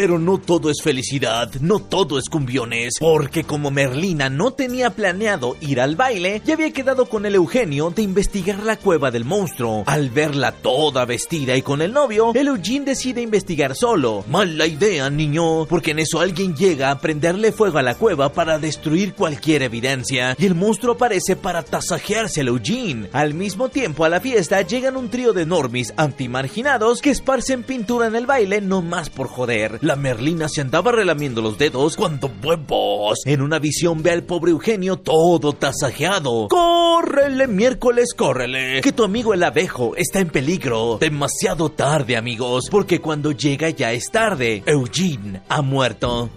Pero 0.00 0.20
no 0.20 0.38
todo 0.38 0.70
es 0.70 0.80
felicidad, 0.80 1.50
no 1.60 1.80
todo 1.80 2.20
es 2.20 2.28
cumbiones, 2.28 2.94
porque 3.00 3.42
como 3.42 3.72
Merlina 3.72 4.30
no 4.30 4.52
tenía 4.52 4.90
planeado 4.90 5.56
ir 5.60 5.80
al 5.80 5.96
baile, 5.96 6.40
ya 6.44 6.54
había 6.54 6.72
quedado 6.72 7.06
con 7.06 7.26
el 7.26 7.34
Eugenio 7.34 7.90
de 7.90 8.02
investigar 8.02 8.62
la 8.62 8.76
cueva 8.76 9.10
del 9.10 9.24
monstruo. 9.24 9.82
Al 9.86 10.10
verla 10.10 10.52
toda 10.52 11.04
vestida 11.04 11.56
y 11.56 11.62
con 11.62 11.82
el 11.82 11.92
novio, 11.92 12.30
el 12.36 12.46
Eugene 12.46 12.84
decide 12.84 13.22
investigar 13.22 13.74
solo. 13.74 14.24
Mala 14.28 14.68
idea, 14.68 15.10
niño, 15.10 15.66
porque 15.66 15.90
en 15.90 15.98
eso 15.98 16.20
alguien 16.20 16.54
llega 16.54 16.92
a 16.92 17.00
prenderle 17.00 17.50
fuego 17.50 17.78
a 17.78 17.82
la 17.82 17.96
cueva 17.96 18.32
para 18.32 18.60
destruir 18.60 19.14
cualquier 19.14 19.64
evidencia, 19.64 20.36
y 20.38 20.46
el 20.46 20.54
monstruo 20.54 20.94
aparece 20.94 21.34
para 21.34 21.64
tasajearse 21.64 22.42
al 22.42 22.48
Eugene. 22.48 23.08
Al 23.12 23.34
mismo 23.34 23.68
tiempo, 23.68 24.04
a 24.04 24.08
la 24.08 24.20
fiesta 24.20 24.62
llegan 24.62 24.96
un 24.96 25.10
trío 25.10 25.32
de 25.32 25.44
normis 25.44 25.92
antimarginados 25.96 27.02
que 27.02 27.10
esparcen 27.10 27.64
pintura 27.64 28.06
en 28.06 28.14
el 28.14 28.26
baile 28.26 28.60
no 28.60 28.80
más 28.80 29.10
por 29.10 29.26
joder. 29.26 29.80
La 29.88 29.96
Merlina 29.96 30.50
se 30.50 30.60
andaba 30.60 30.92
relamiendo 30.92 31.40
los 31.40 31.56
dedos 31.56 31.96
cuando 31.96 32.30
huevos. 32.44 33.20
En 33.24 33.40
una 33.40 33.58
visión 33.58 34.02
ve 34.02 34.10
al 34.10 34.22
pobre 34.22 34.50
Eugenio 34.50 34.98
todo 34.98 35.54
tasajeado. 35.54 36.48
¡Córrele, 36.48 37.46
miércoles, 37.46 38.12
córrele! 38.14 38.82
Que 38.82 38.92
tu 38.92 39.02
amigo 39.02 39.32
el 39.32 39.42
abejo 39.42 39.96
está 39.96 40.20
en 40.20 40.28
peligro. 40.28 40.98
Demasiado 41.00 41.70
tarde, 41.70 42.18
amigos, 42.18 42.64
porque 42.70 43.00
cuando 43.00 43.32
llega 43.32 43.70
ya 43.70 43.92
es 43.92 44.10
tarde. 44.10 44.62
Eugene 44.66 45.40
ha 45.48 45.62
muerto. 45.62 46.28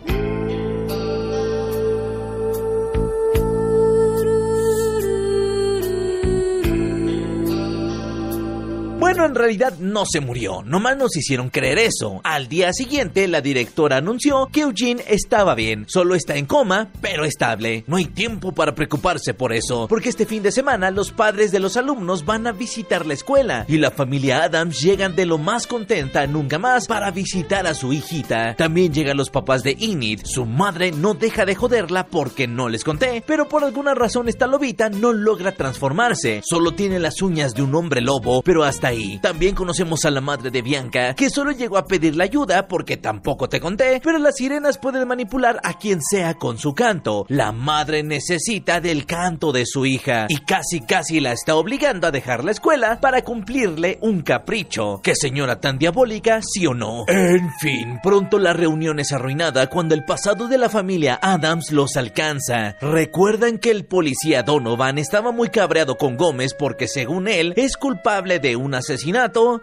En 9.25 9.35
realidad 9.35 9.77
no 9.79 10.03
se 10.05 10.19
murió, 10.19 10.63
nomás 10.63 10.97
nos 10.97 11.15
hicieron 11.15 11.49
creer 11.49 11.77
eso. 11.77 12.21
Al 12.23 12.47
día 12.47 12.73
siguiente, 12.73 13.27
la 13.27 13.39
directora 13.39 13.97
anunció 13.97 14.47
que 14.51 14.61
Eugene 14.61 15.03
estaba 15.07 15.53
bien, 15.53 15.85
solo 15.87 16.15
está 16.15 16.37
en 16.37 16.47
coma, 16.47 16.89
pero 17.01 17.23
estable. 17.23 17.83
No 17.85 17.97
hay 17.97 18.05
tiempo 18.05 18.51
para 18.51 18.73
preocuparse 18.73 19.35
por 19.35 19.53
eso, 19.53 19.87
porque 19.87 20.09
este 20.09 20.25
fin 20.25 20.41
de 20.41 20.51
semana 20.51 20.89
los 20.89 21.11
padres 21.11 21.51
de 21.51 21.59
los 21.59 21.77
alumnos 21.77 22.25
van 22.25 22.47
a 22.47 22.51
visitar 22.51 23.05
la 23.05 23.13
escuela 23.13 23.65
y 23.67 23.77
la 23.77 23.91
familia 23.91 24.43
Adams 24.43 24.81
llegan 24.81 25.15
de 25.15 25.27
lo 25.27 25.37
más 25.37 25.67
contenta 25.67 26.25
nunca 26.25 26.57
más 26.57 26.87
para 26.87 27.11
visitar 27.11 27.67
a 27.67 27.75
su 27.75 27.93
hijita. 27.93 28.55
También 28.55 28.91
llegan 28.91 29.17
los 29.17 29.29
papás 29.29 29.61
de 29.61 29.77
Enid, 29.79 30.21
su 30.25 30.45
madre 30.45 30.91
no 30.91 31.13
deja 31.13 31.45
de 31.45 31.55
joderla 31.55 32.07
porque 32.07 32.47
no 32.47 32.69
les 32.69 32.83
conté, 32.83 33.23
pero 33.25 33.47
por 33.47 33.63
alguna 33.63 33.93
razón 33.93 34.27
esta 34.27 34.47
lobita 34.47 34.89
no 34.89 35.13
logra 35.13 35.51
transformarse, 35.51 36.41
solo 36.43 36.71
tiene 36.71 36.99
las 36.99 37.21
uñas 37.21 37.53
de 37.53 37.61
un 37.61 37.75
hombre 37.75 38.01
lobo, 38.01 38.41
pero 38.41 38.63
hasta 38.63 38.87
ahí 38.87 39.10
también 39.19 39.55
conocemos 39.55 40.05
a 40.05 40.11
la 40.11 40.21
madre 40.21 40.51
de 40.51 40.61
Bianca, 40.61 41.13
que 41.15 41.29
solo 41.29 41.51
llegó 41.51 41.77
a 41.77 41.85
pedirle 41.85 42.23
ayuda 42.23 42.67
porque 42.67 42.97
tampoco 42.97 43.49
te 43.49 43.59
conté, 43.59 44.01
pero 44.03 44.17
las 44.19 44.35
sirenas 44.35 44.77
pueden 44.77 45.07
manipular 45.07 45.59
a 45.63 45.73
quien 45.73 46.01
sea 46.01 46.35
con 46.35 46.57
su 46.57 46.73
canto. 46.73 47.25
La 47.29 47.51
madre 47.51 48.03
necesita 48.03 48.79
del 48.79 49.05
canto 49.05 49.51
de 49.51 49.65
su 49.65 49.85
hija 49.85 50.27
y 50.29 50.37
casi 50.37 50.81
casi 50.81 51.19
la 51.19 51.31
está 51.31 51.55
obligando 51.55 52.07
a 52.07 52.11
dejar 52.11 52.43
la 52.43 52.51
escuela 52.51 52.99
para 52.99 53.23
cumplirle 53.23 53.97
un 54.01 54.21
capricho. 54.21 55.01
¿Qué 55.03 55.15
señora 55.15 55.59
tan 55.59 55.77
diabólica, 55.77 56.41
sí 56.41 56.65
o 56.65 56.73
no? 56.73 57.05
En 57.07 57.51
fin, 57.59 57.99
pronto 58.03 58.39
la 58.39 58.53
reunión 58.53 58.99
es 58.99 59.11
arruinada 59.11 59.67
cuando 59.67 59.95
el 59.95 60.05
pasado 60.05 60.47
de 60.47 60.57
la 60.57 60.69
familia 60.69 61.19
Adams 61.21 61.71
los 61.71 61.97
alcanza. 61.97 62.75
Recuerdan 62.81 63.57
que 63.57 63.71
el 63.71 63.85
policía 63.85 64.43
Donovan 64.43 64.97
estaba 64.97 65.31
muy 65.31 65.49
cabreado 65.49 65.97
con 65.97 66.17
Gómez 66.17 66.53
porque 66.53 66.87
según 66.87 67.27
él 67.27 67.53
es 67.57 67.77
culpable 67.77 68.39
de 68.39 68.55
un 68.55 68.75
asesinato. 68.75 68.90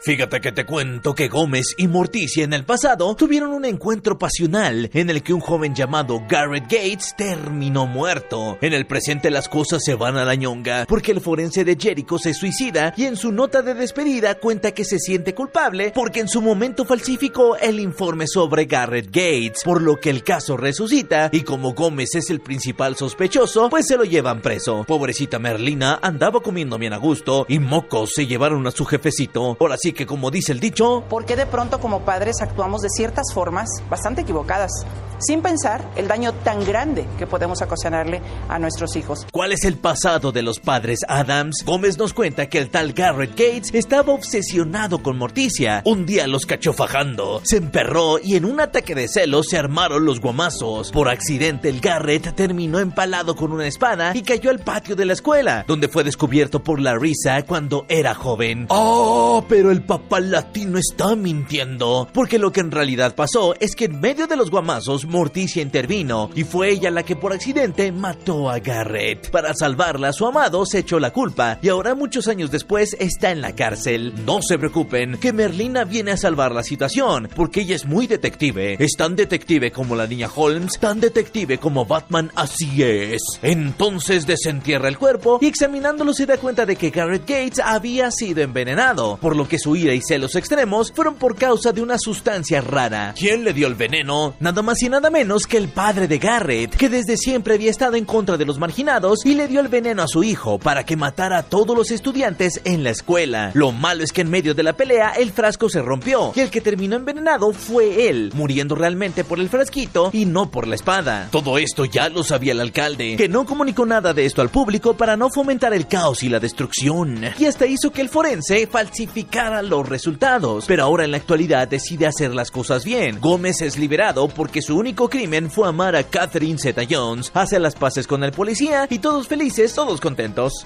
Fíjate 0.00 0.40
que 0.40 0.52
te 0.52 0.64
cuento 0.64 1.14
que 1.14 1.28
Gómez 1.28 1.74
y 1.76 1.88
Morticia 1.88 2.44
en 2.44 2.52
el 2.52 2.64
pasado 2.64 3.14
tuvieron 3.14 3.52
un 3.52 3.64
encuentro 3.64 4.18
pasional 4.18 4.90
en 4.92 5.10
el 5.10 5.22
que 5.22 5.32
un 5.32 5.40
joven 5.40 5.74
llamado 5.74 6.22
Garrett 6.28 6.64
Gates 6.64 7.14
terminó 7.16 7.86
muerto. 7.86 8.58
En 8.60 8.72
el 8.72 8.86
presente 8.86 9.30
las 9.30 9.48
cosas 9.48 9.82
se 9.84 9.94
van 9.94 10.16
a 10.16 10.24
la 10.24 10.34
ñonga 10.34 10.86
porque 10.88 11.12
el 11.12 11.20
forense 11.20 11.64
de 11.64 11.76
Jericho 11.78 12.18
se 12.18 12.34
suicida 12.34 12.94
y 12.96 13.04
en 13.04 13.16
su 13.16 13.32
nota 13.32 13.62
de 13.62 13.74
despedida 13.74 14.36
cuenta 14.36 14.72
que 14.72 14.84
se 14.84 14.98
siente 14.98 15.34
culpable 15.34 15.92
porque 15.94 16.20
en 16.20 16.28
su 16.28 16.42
momento 16.42 16.84
falsificó 16.84 17.56
el 17.56 17.80
informe 17.80 18.26
sobre 18.26 18.64
Garrett 18.66 19.06
Gates, 19.06 19.62
por 19.64 19.82
lo 19.82 20.00
que 20.00 20.10
el 20.10 20.22
caso 20.22 20.56
resucita 20.56 21.30
y 21.32 21.42
como 21.42 21.74
Gómez 21.74 22.14
es 22.14 22.30
el 22.30 22.40
principal 22.40 22.96
sospechoso, 22.96 23.68
pues 23.68 23.86
se 23.86 23.96
lo 23.96 24.04
llevan 24.04 24.40
preso. 24.40 24.84
Pobrecita 24.84 25.38
Merlina 25.38 25.98
andaba 26.02 26.40
comiendo 26.40 26.78
bien 26.78 26.92
a 26.92 26.98
gusto 26.98 27.46
y 27.48 27.58
mocos 27.58 28.12
se 28.14 28.26
llevaron 28.26 28.66
a 28.66 28.70
su 28.70 28.84
jefecito. 29.18 29.56
Ahora 29.60 29.76
que 29.92 30.06
como 30.06 30.30
dice 30.30 30.52
el 30.52 30.60
dicho, 30.60 31.04
porque 31.08 31.36
de 31.36 31.46
pronto 31.46 31.80
como 31.80 32.00
padres 32.00 32.36
actuamos 32.40 32.82
de 32.82 32.88
ciertas 32.90 33.26
formas 33.32 33.68
bastante 33.90 34.22
equivocadas, 34.22 34.70
sin 35.18 35.42
pensar 35.42 35.88
el 35.96 36.08
daño 36.08 36.32
tan 36.32 36.64
grande 36.64 37.06
que 37.18 37.26
podemos 37.26 37.60
ocasionarle 37.62 38.20
a 38.48 38.58
nuestros 38.58 38.96
hijos. 38.96 39.26
¿Cuál 39.32 39.52
es 39.52 39.64
el 39.64 39.76
pasado 39.76 40.32
de 40.32 40.42
los 40.42 40.60
padres 40.60 41.00
Adams? 41.08 41.64
Gómez 41.64 41.98
nos 41.98 42.12
cuenta 42.12 42.48
que 42.48 42.58
el 42.58 42.70
tal 42.70 42.92
Garrett 42.92 43.30
Gates 43.30 43.70
estaba 43.72 44.12
obsesionado 44.12 45.02
con 45.02 45.18
Morticia. 45.18 45.82
Un 45.84 46.06
día 46.06 46.26
los 46.26 46.46
cachó 46.46 46.72
fajando, 46.72 47.40
se 47.44 47.56
emperró 47.56 48.18
y 48.18 48.36
en 48.36 48.44
un 48.44 48.60
ataque 48.60 48.94
de 48.94 49.08
celos 49.08 49.46
se 49.48 49.58
armaron 49.58 50.04
los 50.04 50.20
guamazos. 50.20 50.90
Por 50.92 51.08
accidente 51.08 51.68
el 51.68 51.80
Garrett 51.80 52.34
terminó 52.34 52.78
empalado 52.78 53.34
con 53.34 53.52
una 53.52 53.66
espada 53.66 54.12
y 54.14 54.22
cayó 54.22 54.50
al 54.50 54.60
patio 54.60 54.96
de 54.96 55.04
la 55.04 55.12
escuela, 55.14 55.64
donde 55.66 55.88
fue 55.88 56.04
descubierto 56.04 56.62
por 56.62 56.80
la 56.80 56.96
risa 56.96 57.42
cuando 57.42 57.86
era 57.88 58.14
joven. 58.14 58.66
¡Oh! 58.68 59.44
Pero 59.48 59.70
el 59.70 59.82
papá 59.82 60.20
latino 60.20 60.78
está 60.78 61.16
mintiendo, 61.16 62.08
porque 62.12 62.38
lo 62.38 62.52
que 62.52 62.60
en 62.60 62.70
realidad 62.70 63.14
pasó 63.14 63.54
es 63.58 63.74
que 63.74 63.86
en 63.86 64.00
medio 64.00 64.26
de 64.26 64.36
los 64.36 64.50
guamazos 64.50 65.07
Morticia 65.08 65.62
intervino 65.62 66.28
y 66.34 66.44
fue 66.44 66.70
ella 66.70 66.90
la 66.90 67.02
que 67.02 67.16
por 67.16 67.32
accidente 67.32 67.90
mató 67.92 68.50
a 68.50 68.58
Garrett. 68.58 69.30
Para 69.30 69.54
salvarla, 69.54 70.12
su 70.12 70.26
amado 70.26 70.66
se 70.66 70.80
echó 70.80 71.00
la 71.00 71.12
culpa 71.12 71.58
y 71.62 71.70
ahora 71.70 71.94
muchos 71.94 72.28
años 72.28 72.50
después 72.50 72.94
está 73.00 73.30
en 73.30 73.40
la 73.40 73.54
cárcel. 73.54 74.12
No 74.26 74.42
se 74.42 74.58
preocupen, 74.58 75.16
que 75.18 75.32
Merlina 75.32 75.84
viene 75.84 76.12
a 76.12 76.16
salvar 76.18 76.52
la 76.52 76.62
situación, 76.62 77.30
porque 77.34 77.62
ella 77.62 77.74
es 77.74 77.86
muy 77.86 78.06
detective. 78.06 78.76
Es 78.78 78.92
tan 78.98 79.16
detective 79.16 79.72
como 79.72 79.96
la 79.96 80.06
niña 80.06 80.28
Holmes, 80.34 80.78
tan 80.78 81.00
detective 81.00 81.56
como 81.56 81.86
Batman, 81.86 82.30
así 82.34 82.82
es. 82.82 83.22
Entonces 83.40 84.26
desentierra 84.26 84.88
el 84.88 84.98
cuerpo 84.98 85.38
y 85.40 85.46
examinándolo 85.46 86.12
se 86.12 86.26
da 86.26 86.36
cuenta 86.36 86.66
de 86.66 86.76
que 86.76 86.90
Garrett 86.90 87.22
Gates 87.22 87.60
había 87.64 88.10
sido 88.10 88.42
envenenado, 88.42 89.16
por 89.22 89.34
lo 89.34 89.48
que 89.48 89.58
su 89.58 89.74
ira 89.74 89.94
y 89.94 90.02
celos 90.02 90.36
extremos 90.36 90.92
fueron 90.92 91.14
por 91.14 91.34
causa 91.34 91.72
de 91.72 91.80
una 91.80 91.96
sustancia 91.98 92.60
rara. 92.60 93.14
¿Quién 93.18 93.44
le 93.44 93.54
dio 93.54 93.68
el 93.68 93.74
veneno? 93.74 94.34
Nada 94.40 94.60
más 94.60 94.82
y 94.82 94.88
nada 94.88 94.97
menos 95.00 95.46
que 95.46 95.56
el 95.56 95.68
padre 95.68 96.08
de 96.08 96.18
Garrett, 96.18 96.74
que 96.76 96.88
desde 96.88 97.16
siempre 97.16 97.54
había 97.54 97.70
estado 97.70 97.94
en 97.94 98.04
contra 98.04 98.36
de 98.36 98.44
los 98.44 98.58
marginados 98.58 99.24
y 99.24 99.34
le 99.34 99.46
dio 99.46 99.60
el 99.60 99.68
veneno 99.68 100.02
a 100.02 100.08
su 100.08 100.24
hijo 100.24 100.58
para 100.58 100.84
que 100.84 100.96
matara 100.96 101.38
a 101.38 101.42
todos 101.44 101.76
los 101.76 101.90
estudiantes 101.92 102.60
en 102.64 102.82
la 102.82 102.90
escuela. 102.90 103.52
Lo 103.54 103.70
malo 103.70 104.02
es 104.02 104.12
que 104.12 104.22
en 104.22 104.30
medio 104.30 104.54
de 104.54 104.64
la 104.64 104.72
pelea 104.72 105.12
el 105.16 105.30
frasco 105.30 105.68
se 105.68 105.80
rompió 105.80 106.32
y 106.34 106.40
el 106.40 106.50
que 106.50 106.60
terminó 106.60 106.96
envenenado 106.96 107.52
fue 107.52 108.08
él, 108.08 108.32
muriendo 108.34 108.74
realmente 108.74 109.22
por 109.22 109.38
el 109.38 109.48
frasquito 109.48 110.10
y 110.12 110.26
no 110.26 110.50
por 110.50 110.66
la 110.66 110.74
espada. 110.74 111.28
Todo 111.30 111.56
esto 111.58 111.84
ya 111.84 112.08
lo 112.08 112.24
sabía 112.24 112.52
el 112.52 112.60
alcalde, 112.60 113.16
que 113.16 113.28
no 113.28 113.46
comunicó 113.46 113.86
nada 113.86 114.12
de 114.12 114.26
esto 114.26 114.42
al 114.42 114.50
público 114.50 114.96
para 114.96 115.16
no 115.16 115.30
fomentar 115.30 115.72
el 115.72 115.86
caos 115.86 116.24
y 116.24 116.28
la 116.28 116.40
destrucción. 116.40 117.22
Y 117.38 117.44
hasta 117.44 117.66
hizo 117.66 117.92
que 117.92 118.00
el 118.00 118.08
forense 118.08 118.66
falsificara 118.66 119.62
los 119.62 119.88
resultados. 119.88 120.64
Pero 120.66 120.82
ahora 120.82 121.04
en 121.04 121.12
la 121.12 121.18
actualidad 121.18 121.68
decide 121.68 122.06
hacer 122.06 122.34
las 122.34 122.50
cosas 122.50 122.84
bien. 122.84 123.20
Gómez 123.20 123.60
es 123.62 123.78
liberado 123.78 124.28
porque 124.28 124.62
su 124.62 124.76
único 124.76 124.87
crimen 124.94 125.50
fue 125.50 125.68
amar 125.68 125.96
a 125.96 126.04
Catherine 126.04 126.58
Zeta 126.58 126.82
Jones, 126.88 127.30
hace 127.34 127.58
las 127.58 127.74
paces 127.74 128.06
con 128.06 128.24
el 128.24 128.32
policía 128.32 128.86
y 128.90 128.98
todos 128.98 129.28
felices, 129.28 129.74
todos 129.74 130.00
contentos. 130.00 130.64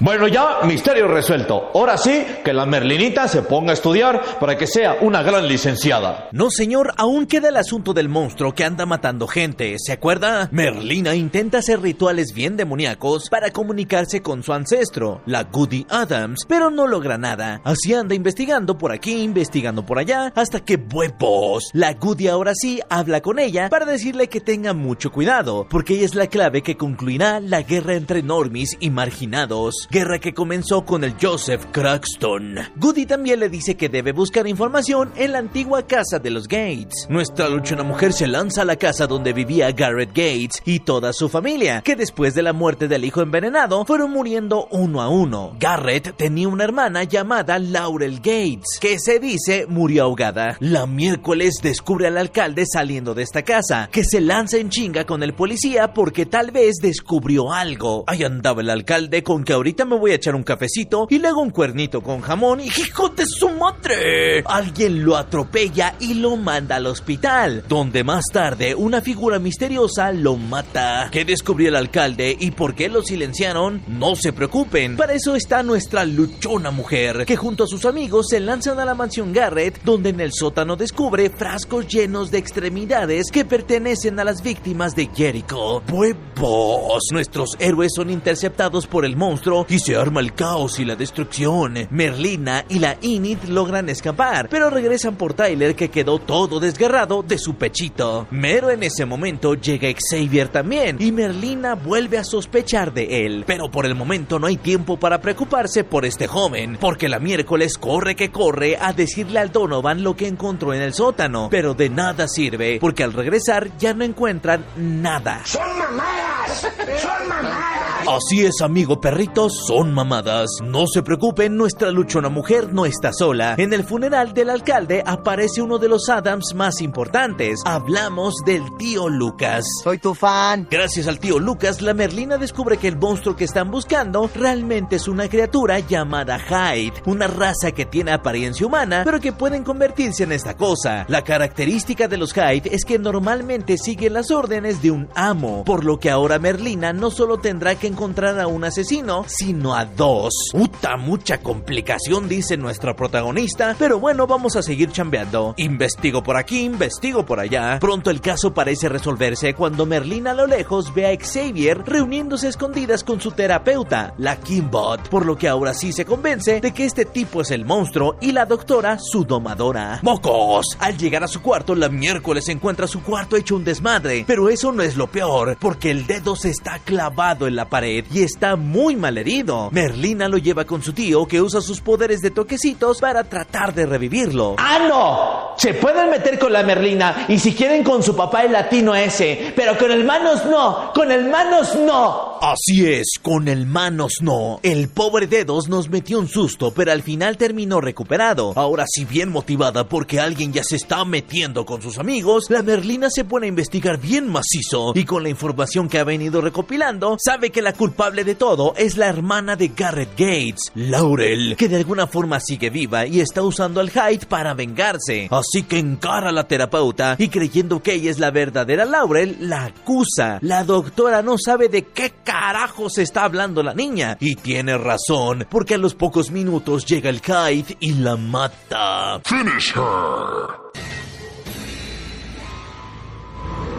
Bueno, 0.00 0.28
ya 0.28 0.60
misterio 0.64 1.08
resuelto. 1.08 1.72
Ahora 1.74 1.98
sí, 1.98 2.24
que 2.44 2.52
la 2.52 2.66
Merlinita 2.66 3.26
se 3.26 3.42
ponga 3.42 3.72
a 3.72 3.74
estudiar 3.74 4.38
para 4.38 4.56
que 4.56 4.68
sea 4.68 4.98
una 5.00 5.22
gran 5.24 5.48
licenciada. 5.48 6.28
No, 6.30 6.52
señor, 6.52 6.94
aún 6.96 7.26
queda 7.26 7.48
el 7.48 7.56
asunto 7.56 7.92
del 7.92 8.08
monstruo 8.08 8.54
que 8.54 8.62
anda 8.62 8.86
matando 8.86 9.26
gente. 9.26 9.74
¿Se 9.78 9.90
acuerda? 9.90 10.48
Merlina 10.52 11.16
intenta 11.16 11.58
hacer 11.58 11.80
rituales 11.80 12.32
bien 12.32 12.56
demoníacos 12.56 13.28
para 13.28 13.50
comunicarse 13.50 14.22
con 14.22 14.44
su 14.44 14.52
ancestro, 14.52 15.20
la 15.26 15.42
Goody 15.42 15.84
Adams, 15.90 16.44
pero 16.46 16.70
no 16.70 16.86
logra 16.86 17.18
nada. 17.18 17.60
Así 17.64 17.92
anda 17.92 18.14
investigando 18.14 18.78
por 18.78 18.92
aquí, 18.92 19.22
investigando 19.22 19.84
por 19.84 19.98
allá, 19.98 20.32
hasta 20.36 20.60
que 20.60 20.76
huevos. 20.76 21.70
La 21.72 21.94
Goody 21.94 22.28
ahora 22.28 22.52
sí 22.54 22.80
habla 22.88 23.20
con 23.20 23.40
ella 23.40 23.68
para 23.68 23.84
decirle 23.84 24.28
que 24.28 24.40
tenga 24.40 24.74
mucho 24.74 25.10
cuidado, 25.10 25.66
porque 25.68 25.94
ella 25.94 26.04
es 26.04 26.14
la 26.14 26.28
clave 26.28 26.62
que 26.62 26.76
concluirá 26.76 27.40
la 27.40 27.62
guerra 27.62 27.96
entre 27.96 28.22
normis 28.22 28.76
y 28.78 28.90
marginados 28.90 29.87
guerra 29.90 30.18
que 30.18 30.34
comenzó 30.34 30.84
con 30.84 31.02
el 31.02 31.14
Joseph 31.20 31.64
Craxton. 31.72 32.56
Goody 32.76 33.06
también 33.06 33.40
le 33.40 33.48
dice 33.48 33.76
que 33.76 33.88
debe 33.88 34.12
buscar 34.12 34.46
información 34.46 35.12
en 35.16 35.32
la 35.32 35.38
antigua 35.38 35.86
casa 35.86 36.18
de 36.18 36.30
los 36.30 36.46
Gates. 36.46 37.06
Nuestra 37.08 37.48
luchona 37.48 37.82
mujer 37.82 38.12
se 38.12 38.26
lanza 38.26 38.62
a 38.62 38.64
la 38.66 38.76
casa 38.76 39.06
donde 39.06 39.32
vivía 39.32 39.72
Garrett 39.72 40.10
Gates 40.10 40.62
y 40.66 40.80
toda 40.80 41.14
su 41.14 41.30
familia, 41.30 41.80
que 41.82 41.96
después 41.96 42.34
de 42.34 42.42
la 42.42 42.52
muerte 42.52 42.86
del 42.86 43.04
hijo 43.04 43.22
envenenado 43.22 43.86
fueron 43.86 44.10
muriendo 44.10 44.68
uno 44.70 45.00
a 45.00 45.08
uno. 45.08 45.56
Garrett 45.58 46.14
tenía 46.16 46.48
una 46.48 46.64
hermana 46.64 47.04
llamada 47.04 47.58
Laurel 47.58 48.16
Gates, 48.16 48.78
que 48.80 48.98
se 48.98 49.18
dice 49.18 49.66
murió 49.68 50.04
ahogada. 50.04 50.56
La 50.60 50.86
miércoles 50.86 51.60
descubre 51.62 52.08
al 52.08 52.18
alcalde 52.18 52.64
saliendo 52.66 53.14
de 53.14 53.22
esta 53.22 53.42
casa, 53.42 53.88
que 53.90 54.04
se 54.04 54.20
lanza 54.20 54.58
en 54.58 54.68
chinga 54.68 55.04
con 55.04 55.22
el 55.22 55.32
policía 55.32 55.94
porque 55.94 56.26
tal 56.26 56.50
vez 56.50 56.76
descubrió 56.82 57.52
algo. 57.52 58.04
Ahí 58.06 58.22
andaba 58.22 58.60
el 58.60 58.68
alcalde 58.68 59.22
con 59.22 59.44
que 59.44 59.54
ahorita 59.54 59.77
ahorita 59.78 59.94
me 59.94 60.00
voy 60.00 60.10
a 60.10 60.14
echar 60.16 60.34
un 60.34 60.42
cafecito 60.42 61.06
y 61.08 61.18
luego 61.18 61.40
un 61.40 61.50
cuernito 61.50 62.00
con 62.02 62.20
jamón 62.20 62.60
y 62.60 62.66
hijo 62.66 63.10
de 63.10 63.24
su 63.26 63.48
madre. 63.50 64.42
Alguien 64.44 65.04
lo 65.04 65.16
atropella 65.16 65.94
y 66.00 66.14
lo 66.14 66.36
manda 66.36 66.76
al 66.76 66.86
hospital, 66.86 67.62
donde 67.68 68.02
más 68.02 68.24
tarde 68.32 68.74
una 68.74 69.00
figura 69.00 69.38
misteriosa 69.38 70.10
lo 70.10 70.36
mata. 70.36 71.08
¿Qué 71.12 71.24
descubrió 71.24 71.68
el 71.68 71.76
alcalde 71.76 72.36
y 72.38 72.50
por 72.50 72.74
qué 72.74 72.88
lo 72.88 73.02
silenciaron? 73.02 73.82
No 73.86 74.16
se 74.16 74.32
preocupen, 74.32 74.96
para 74.96 75.12
eso 75.12 75.36
está 75.36 75.62
nuestra 75.62 76.04
luchona 76.04 76.72
mujer, 76.72 77.24
que 77.24 77.36
junto 77.36 77.64
a 77.64 77.68
sus 77.68 77.84
amigos 77.84 78.26
se 78.30 78.40
lanzan 78.40 78.80
a 78.80 78.84
la 78.84 78.94
mansión 78.94 79.32
Garrett, 79.32 79.82
donde 79.84 80.10
en 80.10 80.20
el 80.20 80.32
sótano 80.32 80.74
descubre 80.74 81.30
frascos 81.30 81.86
llenos 81.86 82.32
de 82.32 82.38
extremidades 82.38 83.30
que 83.30 83.44
pertenecen 83.44 84.18
a 84.18 84.24
las 84.24 84.42
víctimas 84.42 84.96
de 84.96 85.08
Jericho. 85.14 85.82
¡Huevos! 85.92 87.02
Nuestros 87.12 87.50
héroes 87.60 87.92
son 87.94 88.10
interceptados 88.10 88.86
por 88.86 89.04
el 89.04 89.16
monstruo 89.16 89.67
y 89.68 89.78
se 89.78 89.96
arma 89.96 90.20
el 90.20 90.34
caos 90.34 90.78
y 90.78 90.84
la 90.84 90.96
destrucción. 90.96 91.88
Merlina 91.90 92.64
y 92.68 92.78
la 92.78 92.96
Init 93.00 93.44
logran 93.44 93.88
escapar, 93.88 94.48
pero 94.48 94.70
regresan 94.70 95.16
por 95.16 95.34
Tyler 95.34 95.74
que 95.74 95.90
quedó 95.90 96.18
todo 96.18 96.60
desgarrado 96.60 97.22
de 97.22 97.38
su 97.38 97.54
pechito. 97.54 98.26
Mero 98.30 98.70
en 98.70 98.82
ese 98.82 99.04
momento 99.04 99.54
llega 99.54 99.88
Xavier 100.10 100.48
también 100.48 100.96
y 101.00 101.12
Merlina 101.12 101.74
vuelve 101.74 102.18
a 102.18 102.24
sospechar 102.24 102.92
de 102.92 103.26
él, 103.26 103.44
pero 103.46 103.70
por 103.70 103.86
el 103.86 103.94
momento 103.94 104.38
no 104.38 104.46
hay 104.46 104.56
tiempo 104.56 104.98
para 104.98 105.20
preocuparse 105.20 105.84
por 105.84 106.04
este 106.04 106.26
joven, 106.26 106.78
porque 106.80 107.08
la 107.08 107.18
miércoles 107.18 107.78
corre 107.78 108.16
que 108.16 108.30
corre 108.30 108.76
a 108.80 108.92
decirle 108.92 109.38
al 109.38 109.52
Donovan 109.52 110.02
lo 110.02 110.16
que 110.16 110.26
encontró 110.26 110.74
en 110.74 110.82
el 110.82 110.94
sótano, 110.94 111.48
pero 111.50 111.74
de 111.74 111.90
nada 111.90 112.28
sirve, 112.28 112.78
porque 112.80 113.04
al 113.04 113.12
regresar 113.12 113.76
ya 113.78 113.94
no 113.94 114.04
encuentran 114.04 114.64
nada. 114.76 115.42
¡Son 115.44 115.78
mamadas! 115.78 116.68
¡Son 117.00 117.28
mamadas! 117.28 117.87
Así 118.06 118.46
es, 118.46 118.60
amigo 118.62 119.00
perritos, 119.00 119.52
son 119.66 119.92
mamadas. 119.92 120.48
No 120.62 120.86
se 120.86 121.02
preocupen, 121.02 121.56
nuestra 121.56 121.90
luchona 121.90 122.28
mujer 122.28 122.72
no 122.72 122.86
está 122.86 123.12
sola. 123.12 123.56
En 123.58 123.72
el 123.72 123.84
funeral 123.84 124.32
del 124.32 124.50
alcalde 124.50 125.02
aparece 125.04 125.60
uno 125.60 125.78
de 125.78 125.88
los 125.88 126.08
Adams 126.08 126.54
más 126.54 126.80
importantes. 126.80 127.60
Hablamos 127.64 128.34
del 128.46 128.62
tío 128.78 129.08
Lucas. 129.08 129.64
Soy 129.82 129.98
tu 129.98 130.14
fan. 130.14 130.68
Gracias 130.70 131.08
al 131.08 131.18
tío 131.18 131.38
Lucas, 131.38 131.82
la 131.82 131.92
Merlina 131.92 132.38
descubre 132.38 132.76
que 132.78 132.88
el 132.88 132.96
monstruo 132.96 133.36
que 133.36 133.44
están 133.44 133.70
buscando 133.70 134.30
realmente 134.32 134.96
es 134.96 135.08
una 135.08 135.28
criatura 135.28 135.80
llamada 135.80 136.38
Hyde, 136.38 137.02
una 137.04 137.26
raza 137.26 137.72
que 137.72 137.84
tiene 137.84 138.12
apariencia 138.12 138.66
humana, 138.66 139.02
pero 139.04 139.20
que 139.20 139.32
pueden 139.32 139.64
convertirse 139.64 140.22
en 140.22 140.32
esta 140.32 140.56
cosa. 140.56 141.04
La 141.08 141.24
característica 141.24 142.06
de 142.06 142.16
los 142.16 142.32
Hyde 142.32 142.74
es 142.74 142.84
que 142.84 142.98
normalmente 142.98 143.76
siguen 143.76 144.14
las 144.14 144.30
órdenes 144.30 144.80
de 144.82 144.92
un 144.92 145.08
amo, 145.14 145.64
por 145.64 145.84
lo 145.84 145.98
que 145.98 146.10
ahora 146.10 146.38
Merlina 146.38 146.92
no 146.92 147.10
solo 147.10 147.38
tendrá 147.38 147.74
que 147.74 147.87
encontrar 147.88 148.38
a 148.38 148.46
un 148.46 148.64
asesino, 148.64 149.24
sino 149.26 149.74
a 149.74 149.84
dos. 149.84 150.32
Puta, 150.52 150.96
mucha 150.96 151.38
complicación, 151.38 152.28
dice 152.28 152.56
nuestra 152.56 152.94
protagonista, 152.94 153.74
pero 153.78 153.98
bueno, 153.98 154.26
vamos 154.26 154.54
a 154.56 154.62
seguir 154.62 154.92
chambeando. 154.92 155.54
Investigo 155.56 156.22
por 156.22 156.36
aquí, 156.36 156.60
investigo 156.60 157.26
por 157.26 157.40
allá. 157.40 157.78
Pronto 157.80 158.10
el 158.10 158.20
caso 158.20 158.54
parece 158.54 158.88
resolverse 158.88 159.54
cuando 159.54 159.86
Merlina 159.86 160.30
a 160.30 160.34
lo 160.34 160.46
lejos 160.46 160.94
ve 160.94 161.06
a 161.06 161.16
Xavier 161.18 161.82
reuniéndose 161.84 162.48
escondidas 162.48 163.02
con 163.02 163.20
su 163.20 163.32
terapeuta, 163.32 164.14
la 164.18 164.36
Kimbot, 164.36 165.08
por 165.08 165.26
lo 165.26 165.36
que 165.36 165.48
ahora 165.48 165.74
sí 165.74 165.92
se 165.92 166.04
convence 166.04 166.60
de 166.60 166.72
que 166.72 166.84
este 166.84 167.04
tipo 167.04 167.40
es 167.40 167.50
el 167.50 167.64
monstruo 167.64 168.16
y 168.20 168.32
la 168.32 168.46
doctora 168.46 168.98
su 168.98 169.24
domadora. 169.24 170.00
¡Mocos! 170.02 170.76
Al 170.78 170.96
llegar 170.96 171.24
a 171.24 171.28
su 171.28 171.40
cuarto, 171.42 171.74
la 171.74 171.88
miércoles 171.88 172.48
encuentra 172.48 172.86
su 172.86 173.02
cuarto 173.02 173.36
hecho 173.36 173.56
un 173.56 173.64
desmadre, 173.64 174.24
pero 174.26 174.48
eso 174.48 174.72
no 174.72 174.82
es 174.82 174.96
lo 174.96 175.06
peor, 175.06 175.56
porque 175.60 175.90
el 175.90 176.06
dedo 176.06 176.36
se 176.36 176.50
está 176.50 176.78
clavado 176.78 177.46
en 177.46 177.56
la 177.56 177.68
pared 177.68 177.77
y 177.84 178.22
está 178.22 178.56
muy 178.56 178.96
mal 178.96 179.18
herido. 179.18 179.68
Merlina 179.72 180.28
lo 180.28 180.38
lleva 180.38 180.64
con 180.64 180.82
su 180.82 180.92
tío 180.92 181.26
que 181.26 181.40
usa 181.40 181.60
sus 181.60 181.80
poderes 181.80 182.20
de 182.20 182.30
toquecitos 182.30 182.98
para 183.00 183.24
tratar 183.24 183.74
de 183.74 183.86
revivirlo. 183.86 184.56
¡Ah, 184.58 184.78
no! 184.88 185.54
Se 185.58 185.74
pueden 185.74 186.10
meter 186.10 186.38
con 186.38 186.52
la 186.52 186.62
Merlina 186.62 187.26
y 187.28 187.38
si 187.38 187.52
quieren 187.52 187.82
con 187.82 188.02
su 188.02 188.14
papá 188.14 188.44
el 188.44 188.52
latino 188.52 188.94
ese, 188.94 189.52
pero 189.56 189.76
con 189.76 189.90
el 189.90 190.04
manos 190.04 190.44
no, 190.46 190.92
con 190.94 191.10
el 191.10 191.28
manos 191.28 191.74
no. 191.76 192.38
Así 192.40 192.86
es, 192.86 193.14
con 193.20 193.48
el 193.48 193.66
manos 193.66 194.18
no. 194.20 194.60
El 194.62 194.88
pobre 194.88 195.26
Dedos 195.26 195.68
nos 195.68 195.88
metió 195.88 196.20
un 196.20 196.28
susto, 196.28 196.72
pero 196.72 196.92
al 196.92 197.02
final 197.02 197.36
terminó 197.36 197.80
recuperado. 197.80 198.52
Ahora 198.54 198.84
sí 198.88 199.04
bien 199.04 199.30
motivada 199.30 199.88
porque 199.88 200.20
alguien 200.20 200.52
ya 200.52 200.62
se 200.62 200.76
está 200.76 201.04
metiendo 201.04 201.66
con 201.66 201.82
sus 201.82 201.98
amigos, 201.98 202.44
la 202.48 202.62
Merlina 202.62 203.10
se 203.10 203.24
pone 203.24 203.46
a 203.46 203.48
investigar 203.48 203.98
bien 203.98 204.28
macizo 204.28 204.92
y 204.94 205.04
con 205.04 205.22
la 205.22 205.28
información 205.28 205.88
que 205.88 205.98
ha 205.98 206.04
venido 206.04 206.40
recopilando, 206.40 207.16
sabe 207.18 207.50
que 207.50 207.62
la 207.62 207.67
culpable 207.72 208.24
de 208.24 208.34
todo 208.34 208.74
es 208.76 208.96
la 208.96 209.06
hermana 209.06 209.56
de 209.56 209.68
Garrett 209.68 210.10
Gates, 210.10 210.72
Laurel, 210.74 211.56
que 211.56 211.68
de 211.68 211.76
alguna 211.76 212.06
forma 212.06 212.40
sigue 212.40 212.70
viva 212.70 213.06
y 213.06 213.20
está 213.20 213.42
usando 213.42 213.80
al 213.80 213.90
Hyde 213.90 214.26
para 214.26 214.54
vengarse. 214.54 215.28
Así 215.30 215.62
que 215.62 215.78
encara 215.78 216.30
a 216.30 216.32
la 216.32 216.48
terapeuta 216.48 217.16
y 217.18 217.28
creyendo 217.28 217.82
que 217.82 217.94
ella 217.94 218.10
es 218.10 218.18
la 218.18 218.30
verdadera 218.30 218.84
Laurel, 218.84 219.36
la 219.40 219.66
acusa. 219.66 220.38
La 220.42 220.64
doctora 220.64 221.22
no 221.22 221.36
sabe 221.38 221.68
de 221.68 221.86
qué 221.86 222.12
carajos 222.24 222.98
está 222.98 223.24
hablando 223.24 223.62
la 223.62 223.74
niña 223.74 224.16
y 224.20 224.36
tiene 224.36 224.76
razón, 224.76 225.46
porque 225.50 225.74
a 225.74 225.78
los 225.78 225.94
pocos 225.94 226.30
minutos 226.30 226.86
llega 226.86 227.10
el 227.10 227.20
Hyde 227.20 227.76
y 227.80 227.94
la 227.94 228.16
mata. 228.16 229.20
Finish 229.24 229.74
her. 229.74 231.07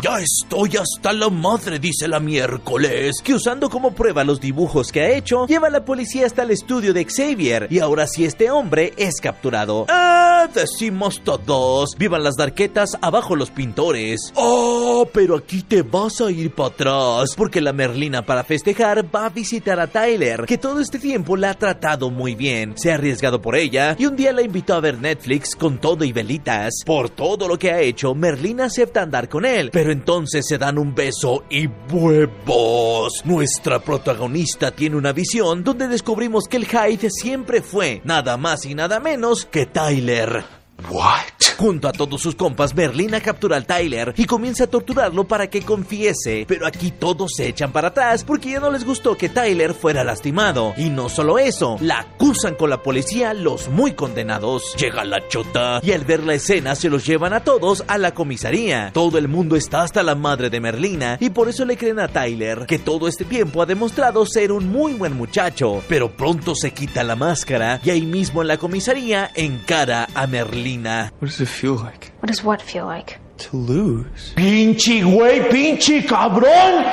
Ya 0.01 0.19
estoy 0.19 0.77
hasta 0.77 1.11
la 1.11 1.29
madre, 1.29 1.77
dice 1.77 2.07
la 2.07 2.21
miércoles, 2.21 3.17
que 3.21 3.33
usando 3.33 3.69
como 3.69 3.91
prueba 3.91 4.23
los 4.23 4.39
dibujos 4.39 4.93
que 4.93 5.01
ha 5.01 5.09
hecho, 5.09 5.45
lleva 5.45 5.67
a 5.67 5.71
la 5.71 5.83
policía 5.83 6.25
hasta 6.25 6.43
el 6.43 6.51
estudio 6.51 6.93
de 6.93 7.03
Xavier. 7.05 7.67
Y 7.69 7.79
ahora 7.79 8.07
sí 8.07 8.23
este 8.23 8.49
hombre 8.49 8.93
es 8.95 9.19
capturado. 9.19 9.85
¡Ah! 9.89 10.47
Decimos 10.53 11.21
todos. 11.21 11.95
Vivan 11.97 12.23
las 12.23 12.35
darquetas, 12.35 12.97
abajo 13.01 13.35
los 13.35 13.51
pintores. 13.51 14.31
¡Oh! 14.35 15.05
Pero 15.11 15.35
aquí 15.35 15.63
te 15.63 15.81
vas 15.81 16.21
a 16.21 16.31
ir 16.31 16.53
para 16.55 16.69
atrás. 16.69 17.33
Porque 17.35 17.59
la 17.59 17.73
Merlina 17.73 18.25
para 18.25 18.45
festejar 18.45 19.03
va 19.13 19.25
a 19.25 19.29
visitar 19.29 19.81
a 19.81 19.87
Tyler, 19.87 20.45
que 20.45 20.57
todo 20.57 20.79
este 20.79 20.97
tiempo 20.97 21.35
la 21.35 21.51
ha 21.51 21.53
tratado 21.55 22.09
muy 22.09 22.35
bien. 22.35 22.73
Se 22.77 22.91
ha 22.91 22.95
arriesgado 22.95 23.41
por 23.41 23.57
ella 23.57 23.97
y 23.99 24.05
un 24.05 24.15
día 24.15 24.31
la 24.31 24.43
invitó 24.43 24.75
a 24.75 24.79
ver 24.79 24.97
Netflix 24.97 25.57
con 25.57 25.79
todo 25.79 26.05
y 26.05 26.13
velitas. 26.13 26.83
Por 26.85 27.09
todo 27.09 27.49
lo 27.49 27.59
que 27.59 27.71
ha 27.71 27.81
hecho, 27.81 28.15
Merlina 28.15 28.65
acepta 28.65 29.01
andar 29.01 29.27
con 29.27 29.45
él. 29.45 29.71
Pero 29.73 29.88
entonces 29.91 30.45
se 30.47 30.57
dan 30.57 30.77
un 30.77 30.93
beso 30.93 31.43
y 31.49 31.67
huevos. 31.91 33.23
Nuestra 33.25 33.79
protagonista 33.79 34.71
tiene 34.71 34.95
una 34.95 35.13
visión 35.13 35.63
donde 35.63 35.87
descubrimos 35.87 36.45
que 36.45 36.57
el 36.57 36.67
Hyde 36.67 37.09
siempre 37.09 37.61
fue 37.61 38.01
nada 38.03 38.37
más 38.37 38.65
y 38.65 38.75
nada 38.75 38.99
menos 38.99 39.45
que 39.45 39.65
Tyler. 39.65 40.58
What? 40.87 41.39
Junto 41.57 41.89
a 41.89 41.91
todos 41.91 42.21
sus 42.21 42.35
compas, 42.35 42.73
Merlina 42.73 43.19
captura 43.19 43.57
al 43.57 43.65
Tyler 43.65 44.13
y 44.15 44.23
comienza 44.23 44.63
a 44.63 44.67
torturarlo 44.67 45.27
para 45.27 45.49
que 45.49 45.61
confiese. 45.61 46.45
Pero 46.47 46.65
aquí 46.65 46.91
todos 46.91 47.33
se 47.35 47.49
echan 47.49 47.73
para 47.73 47.89
atrás 47.89 48.23
porque 48.23 48.51
ya 48.51 48.61
no 48.61 48.71
les 48.71 48.85
gustó 48.85 49.17
que 49.17 49.27
Tyler 49.27 49.73
fuera 49.73 50.05
lastimado. 50.05 50.73
Y 50.77 50.89
no 50.89 51.09
solo 51.09 51.37
eso, 51.37 51.75
la 51.81 51.99
acusan 51.99 52.55
con 52.55 52.69
la 52.69 52.81
policía 52.81 53.33
los 53.33 53.67
muy 53.67 53.91
condenados. 53.91 54.73
Llega 54.77 55.03
la 55.03 55.27
chota 55.27 55.81
y 55.83 55.91
al 55.91 56.05
ver 56.05 56.23
la 56.23 56.35
escena 56.35 56.75
se 56.75 56.89
los 56.89 57.05
llevan 57.05 57.33
a 57.33 57.43
todos 57.43 57.83
a 57.87 57.97
la 57.97 58.13
comisaría. 58.13 58.91
Todo 58.93 59.17
el 59.17 59.27
mundo 59.27 59.57
está 59.57 59.81
hasta 59.81 60.01
la 60.01 60.15
madre 60.15 60.49
de 60.49 60.61
Merlina 60.61 61.17
y 61.19 61.29
por 61.29 61.49
eso 61.49 61.65
le 61.65 61.75
creen 61.75 61.99
a 61.99 62.07
Tyler, 62.07 62.65
que 62.67 62.79
todo 62.79 63.09
este 63.09 63.25
tiempo 63.25 63.61
ha 63.61 63.65
demostrado 63.65 64.25
ser 64.25 64.53
un 64.53 64.69
muy 64.69 64.93
buen 64.93 65.17
muchacho. 65.17 65.83
Pero 65.89 66.09
pronto 66.11 66.55
se 66.55 66.71
quita 66.71 67.03
la 67.03 67.17
máscara 67.17 67.81
y 67.83 67.89
ahí 67.89 68.05
mismo 68.05 68.41
en 68.41 68.47
la 68.47 68.57
comisaría 68.57 69.29
encara 69.35 70.07
a 70.15 70.25
Merlina. 70.25 70.68
What 70.77 71.27
does 71.29 71.41
it 71.41 71.47
feel 71.47 71.75
like 71.75 72.11
What 72.19 72.27
does 72.27 72.43
what 72.43 72.61
feel 72.61 72.85
like? 72.85 73.17
to 73.37 73.55
lose? 73.55 74.33
Pinche 74.35 75.01
güey, 75.01 75.49
pinche 75.49 76.01
cabrón. 76.05 76.83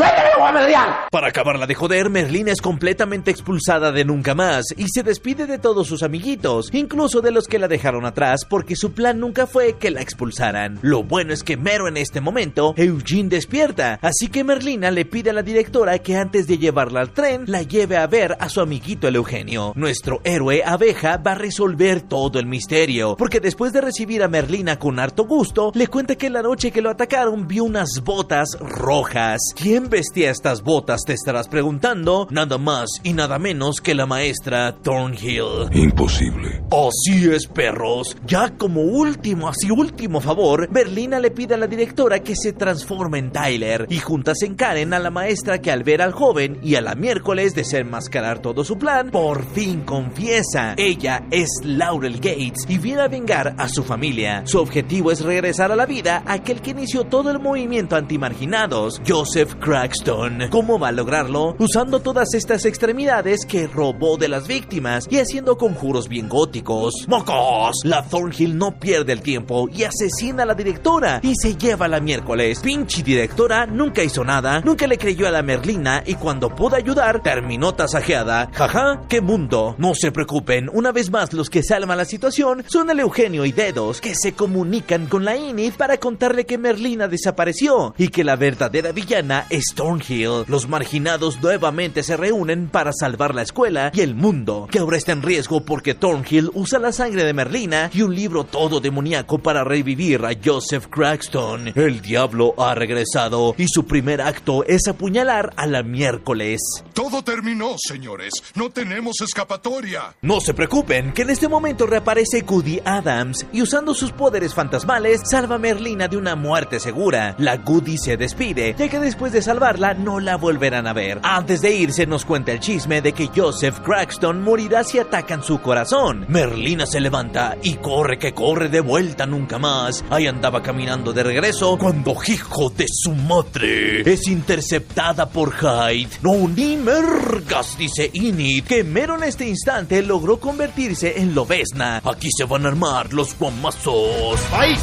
¡Suéltame, 0.00 0.30
Guamedian! 0.38 0.88
Para 1.10 1.28
acabarla 1.28 1.66
de 1.66 1.74
joder, 1.74 2.08
Merlina 2.08 2.52
es 2.52 2.62
completamente 2.62 3.30
expulsada 3.30 3.92
de 3.92 4.06
nunca 4.06 4.34
más 4.34 4.64
y 4.74 4.86
se 4.88 5.02
despide 5.02 5.44
de 5.44 5.58
todos 5.58 5.88
sus 5.88 6.02
amiguitos, 6.02 6.70
incluso 6.72 7.20
de 7.20 7.30
los 7.30 7.46
que 7.46 7.58
la 7.58 7.68
dejaron 7.68 8.06
atrás 8.06 8.46
porque 8.48 8.76
su 8.76 8.92
plan 8.94 9.20
nunca 9.20 9.46
fue 9.46 9.74
que 9.74 9.90
la 9.90 10.00
expulsaran. 10.00 10.78
Lo 10.80 11.02
bueno 11.02 11.34
es 11.34 11.44
que 11.44 11.58
mero 11.58 11.86
en 11.86 11.98
este 11.98 12.22
momento, 12.22 12.72
Eugene 12.78 13.28
despierta, 13.28 13.98
así 14.00 14.28
que 14.28 14.42
Merlina 14.42 14.90
le 14.90 15.04
pide 15.04 15.28
a 15.28 15.34
la 15.34 15.42
directora 15.42 15.98
que 15.98 16.16
antes 16.16 16.46
de 16.46 16.56
llevarla 16.56 17.00
al 17.00 17.12
tren, 17.12 17.44
la 17.46 17.60
lleve 17.60 17.98
a 17.98 18.06
ver 18.06 18.38
a 18.40 18.48
su 18.48 18.62
amiguito 18.62 19.06
el 19.06 19.16
Eugenio. 19.16 19.74
Nuestro 19.76 20.22
héroe 20.24 20.62
abeja 20.64 21.18
va 21.18 21.32
a 21.32 21.34
resolver 21.34 22.00
todo 22.00 22.38
el 22.38 22.46
misterio, 22.46 23.16
porque 23.18 23.40
después 23.40 23.74
de 23.74 23.82
recibir 23.82 24.22
a 24.22 24.28
Merlina 24.28 24.78
con 24.78 24.98
harto 24.98 25.26
gusto, 25.26 25.72
le 25.74 25.88
cuenta 25.88 26.16
que 26.16 26.30
la 26.30 26.40
noche 26.40 26.70
que 26.70 26.80
lo 26.80 26.88
atacaron 26.88 27.46
vio 27.46 27.64
unas 27.64 28.00
botas 28.02 28.56
rojas. 28.60 29.40
¿Quién 29.54 29.89
vestía 29.90 30.30
estas 30.30 30.62
botas? 30.62 31.02
Te 31.04 31.12
estarás 31.12 31.48
preguntando. 31.48 32.26
Nada 32.30 32.56
más 32.56 32.88
y 33.02 33.12
nada 33.12 33.38
menos 33.38 33.80
que 33.80 33.94
la 33.94 34.06
maestra 34.06 34.74
Thornhill. 34.82 35.68
Imposible. 35.72 36.62
Así 36.70 37.28
es, 37.28 37.46
perros. 37.46 38.16
Ya 38.26 38.56
como 38.56 38.80
último, 38.80 39.48
así 39.48 39.70
último 39.70 40.20
favor, 40.20 40.68
Berlina 40.70 41.18
le 41.18 41.30
pide 41.30 41.54
a 41.54 41.58
la 41.58 41.66
directora 41.66 42.20
que 42.20 42.36
se 42.36 42.52
transforme 42.52 43.18
en 43.18 43.32
Tyler 43.32 43.86
y 43.90 43.98
juntas 43.98 44.42
encaren 44.42 44.94
a 44.94 44.98
la 44.98 45.10
maestra 45.10 45.60
que 45.60 45.70
al 45.70 45.82
ver 45.82 46.00
al 46.00 46.12
joven 46.12 46.58
y 46.62 46.76
a 46.76 46.80
la 46.80 46.94
miércoles 46.94 47.54
desenmascarar 47.54 48.38
todo 48.38 48.64
su 48.64 48.78
plan, 48.78 49.10
por 49.10 49.44
fin 49.52 49.82
confiesa. 49.82 50.74
Ella 50.76 51.26
es 51.30 51.48
Laurel 51.64 52.16
Gates 52.16 52.64
y 52.68 52.78
viene 52.78 53.02
a 53.02 53.08
vengar 53.08 53.54
a 53.58 53.68
su 53.68 53.82
familia. 53.82 54.42
Su 54.44 54.60
objetivo 54.60 55.10
es 55.10 55.22
regresar 55.22 55.72
a 55.72 55.76
la 55.76 55.86
vida 55.86 56.22
aquel 56.26 56.60
que 56.60 56.70
inició 56.70 57.04
todo 57.04 57.30
el 57.30 57.40
movimiento 57.40 57.96
antimarginados, 57.96 59.00
Joseph 59.06 59.54
Crackston. 59.70 60.48
¿Cómo 60.50 60.80
va 60.80 60.88
a 60.88 60.92
lograrlo? 60.92 61.54
Usando 61.60 62.00
todas 62.00 62.34
estas 62.34 62.64
extremidades 62.64 63.46
que 63.46 63.68
robó 63.68 64.16
de 64.16 64.26
las 64.26 64.48
víctimas 64.48 65.06
y 65.08 65.18
haciendo 65.18 65.56
conjuros 65.56 66.08
bien 66.08 66.28
góticos. 66.28 67.06
¡Mocos! 67.06 67.76
La 67.84 68.02
Thornhill 68.02 68.58
no 68.58 68.80
pierde 68.80 69.12
el 69.12 69.22
tiempo 69.22 69.68
y 69.72 69.84
asesina 69.84 70.42
a 70.42 70.46
la 70.46 70.54
directora 70.54 71.20
y 71.22 71.34
se 71.36 71.54
lleva 71.54 71.86
la 71.86 72.00
miércoles. 72.00 72.58
Pinche 72.64 73.04
directora 73.04 73.64
nunca 73.64 74.02
hizo 74.02 74.24
nada, 74.24 74.60
nunca 74.60 74.88
le 74.88 74.98
creyó 74.98 75.28
a 75.28 75.30
la 75.30 75.44
Merlina 75.44 76.02
y 76.04 76.14
cuando 76.14 76.52
pudo 76.52 76.74
ayudar 76.74 77.22
terminó 77.22 77.72
tasajeada. 77.72 78.50
Jaja, 78.52 79.02
qué 79.08 79.20
mundo. 79.20 79.76
No 79.78 79.94
se 79.94 80.10
preocupen, 80.10 80.68
una 80.72 80.90
vez 80.90 81.12
más 81.12 81.32
los 81.32 81.48
que 81.48 81.62
salvan 81.62 81.96
la 81.96 82.04
situación 82.06 82.64
son 82.66 82.90
el 82.90 82.98
Eugenio 82.98 83.44
y 83.44 83.52
Dedos 83.52 84.00
que 84.00 84.16
se 84.16 84.32
comunican 84.32 85.06
con 85.06 85.24
la 85.24 85.36
Inid 85.36 85.74
para 85.74 85.98
contarle 85.98 86.44
que 86.44 86.58
Merlina 86.58 87.06
desapareció 87.06 87.94
y 87.96 88.08
que 88.08 88.24
la 88.24 88.34
verdadera 88.34 88.90
villana 88.90 89.46
es 89.48 89.59
Thornhill. 89.74 90.44
Los 90.46 90.68
marginados 90.68 91.40
nuevamente 91.40 92.02
se 92.02 92.16
reúnen 92.16 92.68
para 92.68 92.92
salvar 92.92 93.34
la 93.34 93.42
escuela 93.42 93.90
y 93.94 94.00
el 94.00 94.14
mundo, 94.14 94.68
que 94.70 94.78
ahora 94.78 94.96
está 94.96 95.12
en 95.12 95.22
riesgo 95.22 95.64
porque 95.64 95.94
Thornhill 95.94 96.50
usa 96.54 96.78
la 96.78 96.92
sangre 96.92 97.24
de 97.24 97.32
Merlina 97.32 97.90
y 97.92 98.02
un 98.02 98.14
libro 98.14 98.44
todo 98.44 98.80
demoníaco 98.80 99.38
para 99.38 99.64
revivir 99.64 100.24
a 100.24 100.32
Joseph 100.42 100.86
Crackston. 100.90 101.72
El 101.74 102.00
diablo 102.00 102.54
ha 102.58 102.74
regresado 102.74 103.54
y 103.58 103.66
su 103.68 103.86
primer 103.86 104.20
acto 104.20 104.64
es 104.66 104.86
apuñalar 104.88 105.52
a 105.56 105.66
la 105.66 105.82
miércoles. 105.82 106.60
Todo 106.92 107.22
terminó, 107.22 107.76
señores. 107.78 108.32
No 108.54 108.70
tenemos 108.70 109.16
escapatoria. 109.20 110.14
No 110.22 110.40
se 110.40 110.54
preocupen, 110.54 111.12
que 111.12 111.22
en 111.22 111.30
este 111.30 111.48
momento 111.48 111.86
reaparece 111.86 112.42
Goody 112.42 112.80
Adams 112.84 113.46
y 113.52 113.62
usando 113.62 113.94
sus 113.94 114.12
poderes 114.12 114.54
fantasmales 114.54 115.22
salva 115.30 115.56
a 115.56 115.58
Merlina 115.58 116.08
de 116.08 116.16
una 116.16 116.36
muerte 116.36 116.80
segura. 116.80 117.34
La 117.38 117.56
Goody 117.56 117.98
se 117.98 118.16
despide, 118.16 118.74
ya 118.78 118.88
que 118.88 118.98
después 118.98 119.32
de 119.32 119.42
salvarla 119.50 119.94
no 119.94 120.20
la 120.20 120.36
volverán 120.36 120.86
a 120.86 120.92
ver. 120.92 121.18
Antes 121.24 121.60
de 121.60 121.74
irse 121.74 122.06
nos 122.06 122.24
cuenta 122.24 122.52
el 122.52 122.60
chisme 122.60 123.02
de 123.02 123.12
que 123.12 123.30
Joseph 123.34 123.80
Crackston 123.80 124.42
morirá 124.42 124.84
si 124.84 125.00
atacan 125.00 125.42
su 125.42 125.60
corazón. 125.60 126.24
Merlina 126.28 126.86
se 126.86 127.00
levanta 127.00 127.56
y 127.60 127.74
corre 127.74 128.16
que 128.16 128.32
corre 128.32 128.68
de 128.68 128.78
vuelta 128.78 129.26
nunca 129.26 129.58
más. 129.58 130.04
Ahí 130.08 130.28
andaba 130.28 130.62
caminando 130.62 131.12
de 131.12 131.24
regreso 131.24 131.76
cuando 131.78 132.14
hijo 132.28 132.70
de 132.70 132.86
su 132.88 133.12
madre 133.12 134.02
es 134.02 134.28
interceptada 134.28 135.28
por 135.28 135.52
Hyde. 135.52 136.18
No 136.22 136.46
ni 136.46 136.76
mergas, 136.76 137.76
dice 137.76 138.08
Enid, 138.14 138.62
que 138.62 138.84
mero 138.84 139.16
en 139.16 139.24
este 139.24 139.48
instante 139.48 140.00
logró 140.04 140.38
convertirse 140.38 141.20
en 141.20 141.34
lobesna. 141.34 142.00
Aquí 142.04 142.28
se 142.30 142.44
van 142.44 142.66
a 142.66 142.68
armar 142.68 143.12
los 143.12 143.36
guamazos. 143.36 144.38
¡Ay! 144.52 144.76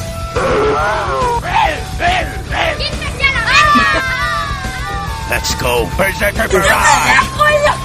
Let's 5.29 5.61
go. 5.61 5.85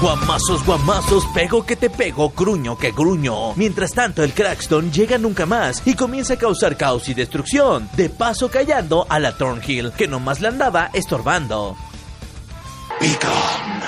Guamazos, 0.00 0.64
guamazos, 0.64 1.24
pego 1.35 1.66
que 1.66 1.74
te 1.74 1.90
pego, 1.90 2.31
gruño 2.31 2.78
que 2.78 2.92
gruño. 2.92 3.55
Mientras 3.57 3.92
tanto, 3.92 4.22
el 4.22 4.33
Crackston 4.33 4.92
llega 4.92 5.18
nunca 5.18 5.44
más 5.44 5.83
y 5.85 5.94
comienza 5.94 6.35
a 6.35 6.37
causar 6.37 6.76
caos 6.76 7.09
y 7.09 7.14
destrucción, 7.14 7.88
de 7.96 8.11
paso 8.11 8.48
callando 8.48 9.07
a 9.09 9.18
la 9.18 9.37
Thornhill, 9.37 9.92
que 9.92 10.07
nomás 10.07 10.40
le 10.40 10.48
andaba 10.48 10.90
estorbando. 10.92 11.76
Be 13.00 13.09
gone, 13.20 13.83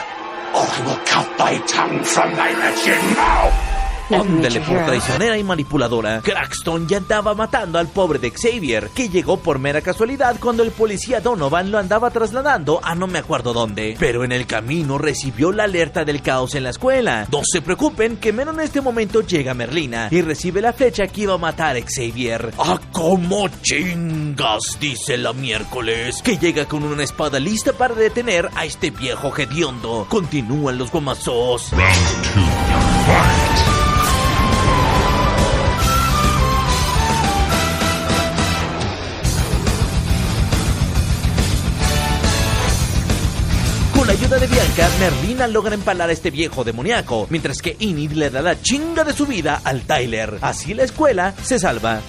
or 0.55 0.67
I 0.67 0.87
will 0.87 0.99
count 1.05 1.37
thy 1.39 1.59
tongue 1.67 2.03
from 2.03 2.35
thy 2.35 2.53
wretched 2.55 3.01
mouth. 3.17 3.74
Ándele 4.11 4.61
por 4.61 4.85
traicionera 4.85 5.39
y 5.39 5.45
manipuladora. 5.45 6.21
Crackston 6.21 6.87
ya 6.87 6.99
andaba 6.99 7.35
matando 7.35 7.79
al 7.79 7.89
pobre 7.89 8.19
de 8.19 8.31
Xavier, 8.31 8.91
que 8.95 9.09
llegó 9.09 9.39
por 9.39 9.59
mera 9.59 9.81
casualidad 9.81 10.37
cuando 10.41 10.63
el 10.63 10.71
policía 10.71 11.21
Donovan 11.21 11.71
lo 11.71 11.79
andaba 11.79 12.11
trasladando 12.11 12.81
a 12.83 12.95
no 12.95 13.07
me 13.07 13.19
acuerdo 13.19 13.53
dónde. 13.53 13.97
Pero 13.99 14.25
en 14.25 14.33
el 14.33 14.47
camino 14.47 14.99
recibió 14.99 15.53
la 15.53 15.65
alerta 15.65 16.05
del 16.05 16.23
caos 16.23 16.55
en 16.55 16.65
la 16.65 16.71
escuela. 16.71 17.27
No 17.31 17.41
se 17.45 17.63
preocupen, 17.63 18.19
que 18.19 18.33
menos 18.33 18.55
en 18.55 18.61
este 18.61 18.81
momento 18.81 19.23
llega 19.23 19.55
Merlina 19.55 20.09
y 20.11 20.21
recibe 20.21 20.61
la 20.61 20.73
flecha 20.73 21.07
que 21.07 21.23
iba 21.23 21.35
a 21.35 21.39
matar 21.39 21.77
a 21.77 21.81
Xavier. 21.81 22.53
¡Ah, 22.59 22.79
cómo 22.93 23.49
chingas! 23.63 24.79
Dice 24.81 25.17
la 25.17 25.33
miércoles, 25.33 26.21
que 26.23 26.37
llega 26.37 26.67
con 26.67 26.85
una 26.85 27.05
espada 27.05 27.41
lista 27.41 27.73
para 27.73 27.95
detener 27.95 28.49
a 28.55 28.65
este 28.65 28.91
viejo 28.91 29.33
hediondo. 29.37 30.07
Continúan 30.09 30.79
los 30.79 30.93
la 30.93 31.15
de 44.29 44.47
Bianca, 44.47 44.89
Merlina 44.99 45.47
logra 45.47 45.75
empalar 45.75 46.09
a 46.09 46.13
este 46.13 46.31
viejo 46.31 46.65
demoníaco, 46.65 47.27
mientras 47.29 47.61
que 47.61 47.77
Enid 47.79 48.13
le 48.13 48.31
da 48.31 48.41
la 48.41 48.61
chinga 48.61 49.05
de 49.05 49.13
su 49.13 49.27
vida 49.27 49.61
al 49.63 49.83
Tyler. 49.83 50.39
Así 50.41 50.73
la 50.73 50.83
escuela 50.83 51.35
se 51.43 51.59
salva. 51.59 52.01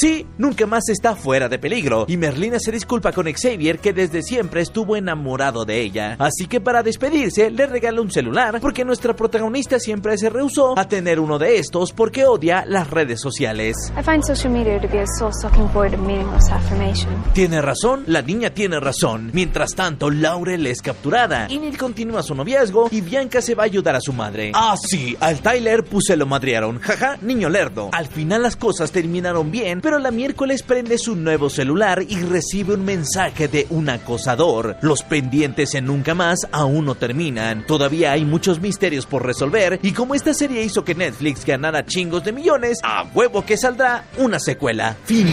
Sí, 0.00 0.26
nunca 0.38 0.64
más 0.64 0.88
está 0.88 1.14
fuera 1.14 1.50
de 1.50 1.58
peligro, 1.58 2.06
y 2.08 2.16
Merlina 2.16 2.58
se 2.58 2.72
disculpa 2.72 3.12
con 3.12 3.30
Xavier 3.30 3.80
que 3.80 3.92
desde 3.92 4.22
siempre 4.22 4.62
estuvo 4.62 4.96
enamorado 4.96 5.66
de 5.66 5.78
ella. 5.78 6.16
Así 6.18 6.46
que 6.46 6.58
para 6.58 6.82
despedirse 6.82 7.50
le 7.50 7.66
regala 7.66 8.00
un 8.00 8.10
celular 8.10 8.60
porque 8.62 8.82
nuestra 8.82 9.14
protagonista 9.14 9.78
siempre 9.78 10.16
se 10.16 10.30
rehusó 10.30 10.78
a 10.78 10.88
tener 10.88 11.20
uno 11.20 11.38
de 11.38 11.58
estos 11.58 11.92
porque 11.92 12.24
odia 12.24 12.64
las 12.66 12.88
redes 12.88 13.20
sociales. 13.20 13.76
Tiene 17.34 17.60
razón, 17.60 18.04
la 18.06 18.22
niña 18.22 18.54
tiene 18.54 18.80
razón. 18.80 19.30
Mientras 19.34 19.74
tanto, 19.74 20.08
Laurel 20.08 20.66
es 20.66 20.80
capturada. 20.80 21.46
Enid 21.50 21.76
continúa 21.76 22.22
su 22.22 22.34
noviazgo 22.34 22.88
y 22.90 23.02
Bianca 23.02 23.42
se 23.42 23.54
va 23.54 23.64
a 23.64 23.66
ayudar 23.66 23.96
a 23.96 24.00
su 24.00 24.14
madre. 24.14 24.52
Ah, 24.54 24.76
sí, 24.80 25.14
al 25.20 25.40
Tyler 25.40 25.84
puse 25.84 26.16
lo 26.16 26.24
madrearon. 26.24 26.78
Jaja, 26.78 27.18
niño 27.20 27.50
lerdo. 27.50 27.90
Al 27.92 28.06
final 28.06 28.40
las 28.44 28.56
cosas 28.56 28.92
terminaron 28.92 29.50
bien, 29.50 29.82
pero 29.82 29.89
la 29.98 30.10
miércoles 30.10 30.62
prende 30.62 30.98
su 30.98 31.16
nuevo 31.16 31.50
celular 31.50 32.02
y 32.06 32.20
recibe 32.20 32.74
un 32.74 32.84
mensaje 32.84 33.48
de 33.48 33.66
un 33.70 33.88
acosador. 33.88 34.76
Los 34.82 35.02
pendientes 35.02 35.74
en 35.74 35.86
Nunca 35.86 36.14
Más 36.14 36.46
aún 36.52 36.84
no 36.84 36.94
terminan. 36.94 37.66
Todavía 37.66 38.12
hay 38.12 38.24
muchos 38.24 38.60
misterios 38.60 39.06
por 39.06 39.24
resolver 39.24 39.80
y 39.82 39.92
como 39.92 40.14
esta 40.14 40.34
serie 40.34 40.62
hizo 40.62 40.84
que 40.84 40.94
Netflix 40.94 41.44
ganara 41.44 41.84
chingos 41.84 42.24
de 42.24 42.32
millones, 42.32 42.78
a 42.82 43.04
huevo 43.14 43.44
que 43.44 43.56
saldrá 43.56 44.04
una 44.18 44.38
secuela. 44.38 44.96
Fin. 45.04 45.28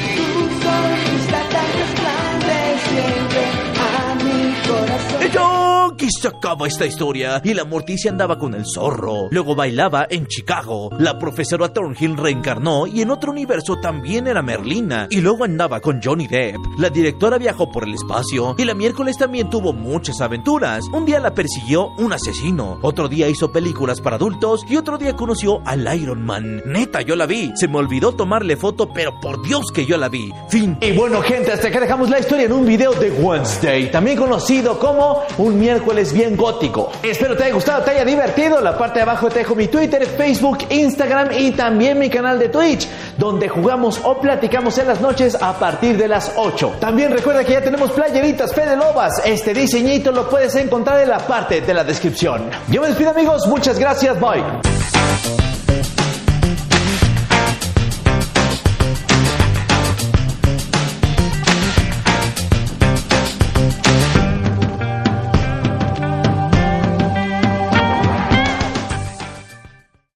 Yo, 5.34 5.57
aquí 5.98 6.12
se 6.12 6.28
acaba 6.28 6.68
esta 6.68 6.86
historia. 6.86 7.42
Y 7.44 7.56
la 7.56 7.66
Morticia 7.66 8.12
andaba 8.12 8.38
con 8.38 8.54
el 8.54 8.66
zorro. 8.72 9.30
Luego 9.32 9.56
bailaba 9.56 10.06
en 10.08 10.28
Chicago. 10.28 10.92
La 11.00 11.18
profesora 11.18 11.74
Thornhill 11.74 12.16
reencarnó 12.16 12.86
y 12.86 13.02
en 13.02 13.10
otro 13.10 13.32
universo 13.32 13.78
también 13.78 14.28
era 14.28 14.44
Merlina. 14.44 15.08
Y 15.10 15.22
luego 15.22 15.44
andaba 15.44 15.80
con 15.80 16.00
Johnny 16.00 16.28
Depp. 16.28 16.60
La 16.78 16.92
directora 16.92 17.40
viajó 17.40 17.72
por 17.72 17.84
el 17.86 17.96
espacio. 17.96 18.54
Y 18.60 18.66
la 18.66 18.76
miércoles 18.76 19.18
también 19.18 19.50
tuvo 19.50 19.74
muchas 19.74 20.22
aventuras. 20.22 20.86
Un 20.94 21.06
día 21.06 21.20
la 21.20 21.34
persiguió 21.34 21.88
un 21.98 22.14
asesino. 22.14 22.78
Otro 22.84 23.08
día 23.08 23.28
hizo 23.28 23.52
películas 23.52 24.00
para 24.00 24.18
adultos. 24.18 24.66
Y 24.70 24.76
otro 24.76 25.00
día 25.00 25.16
conoció 25.16 25.62
al 25.66 25.92
Iron 26.00 26.24
Man. 26.24 26.62
Neta, 26.68 27.02
yo 27.02 27.16
la 27.16 27.26
vi. 27.26 27.54
Se 27.56 27.68
me 27.68 27.78
olvidó 27.78 28.12
tomarle 28.12 28.56
foto, 28.56 28.88
pero 28.94 29.20
por 29.20 29.42
Dios 29.42 29.72
que 29.74 29.88
yo 29.88 29.98
la 29.98 30.10
vi. 30.10 30.32
Fin. 30.50 30.78
Y 30.80 30.92
bueno, 30.92 31.24
gente, 31.24 31.52
hasta 31.52 31.72
que 31.72 31.80
dejamos 31.80 32.12
la 32.12 32.20
historia 32.20 32.46
en 32.46 32.52
un 32.52 32.68
video 32.68 32.94
de 32.94 33.10
Wednesday, 33.10 33.90
también 33.90 34.18
conocido 34.18 34.78
como 34.78 35.24
un 35.40 35.60
miércoles 35.60 35.87
bien 36.14 36.36
gótico. 36.36 36.92
Espero 37.02 37.36
te 37.36 37.46
haya 37.46 37.54
gustado, 37.54 37.82
te 37.84 37.92
haya 37.92 38.04
divertido. 38.04 38.60
La 38.62 38.78
parte 38.78 39.00
de 39.00 39.04
abajo 39.04 39.30
te 39.30 39.40
dejo 39.40 39.56
mi 39.56 39.68
Twitter, 39.68 40.06
Facebook, 40.06 40.60
Instagram 40.70 41.30
y 41.32 41.52
también 41.52 41.98
mi 41.98 42.10
canal 42.10 42.38
de 42.38 42.50
Twitch, 42.50 42.88
donde 43.18 43.48
jugamos 43.48 44.00
o 44.04 44.20
platicamos 44.20 44.78
en 44.78 44.88
las 44.88 45.00
noches 45.00 45.36
a 45.42 45.58
partir 45.58 45.98
de 45.98 46.08
las 46.08 46.34
8. 46.36 46.76
También 46.80 47.12
recuerda 47.12 47.44
que 47.44 47.54
ya 47.54 47.62
tenemos 47.62 47.92
playeritas 47.92 48.54
Fede 48.54 48.76
Lobas. 48.76 49.22
Este 49.26 49.54
diseñito 49.54 50.12
lo 50.12 50.30
puedes 50.30 50.56
encontrar 50.56 51.00
en 51.00 51.10
la 51.10 51.20
parte 51.20 51.62
de 51.62 51.74
la 51.74 51.84
descripción. 51.84 52.50
Yo 52.70 52.82
me 52.82 52.88
despido, 52.90 53.12
amigos. 53.12 53.48
Muchas 53.48 53.80
gracias. 53.80 54.20
Bye. 54.20 54.77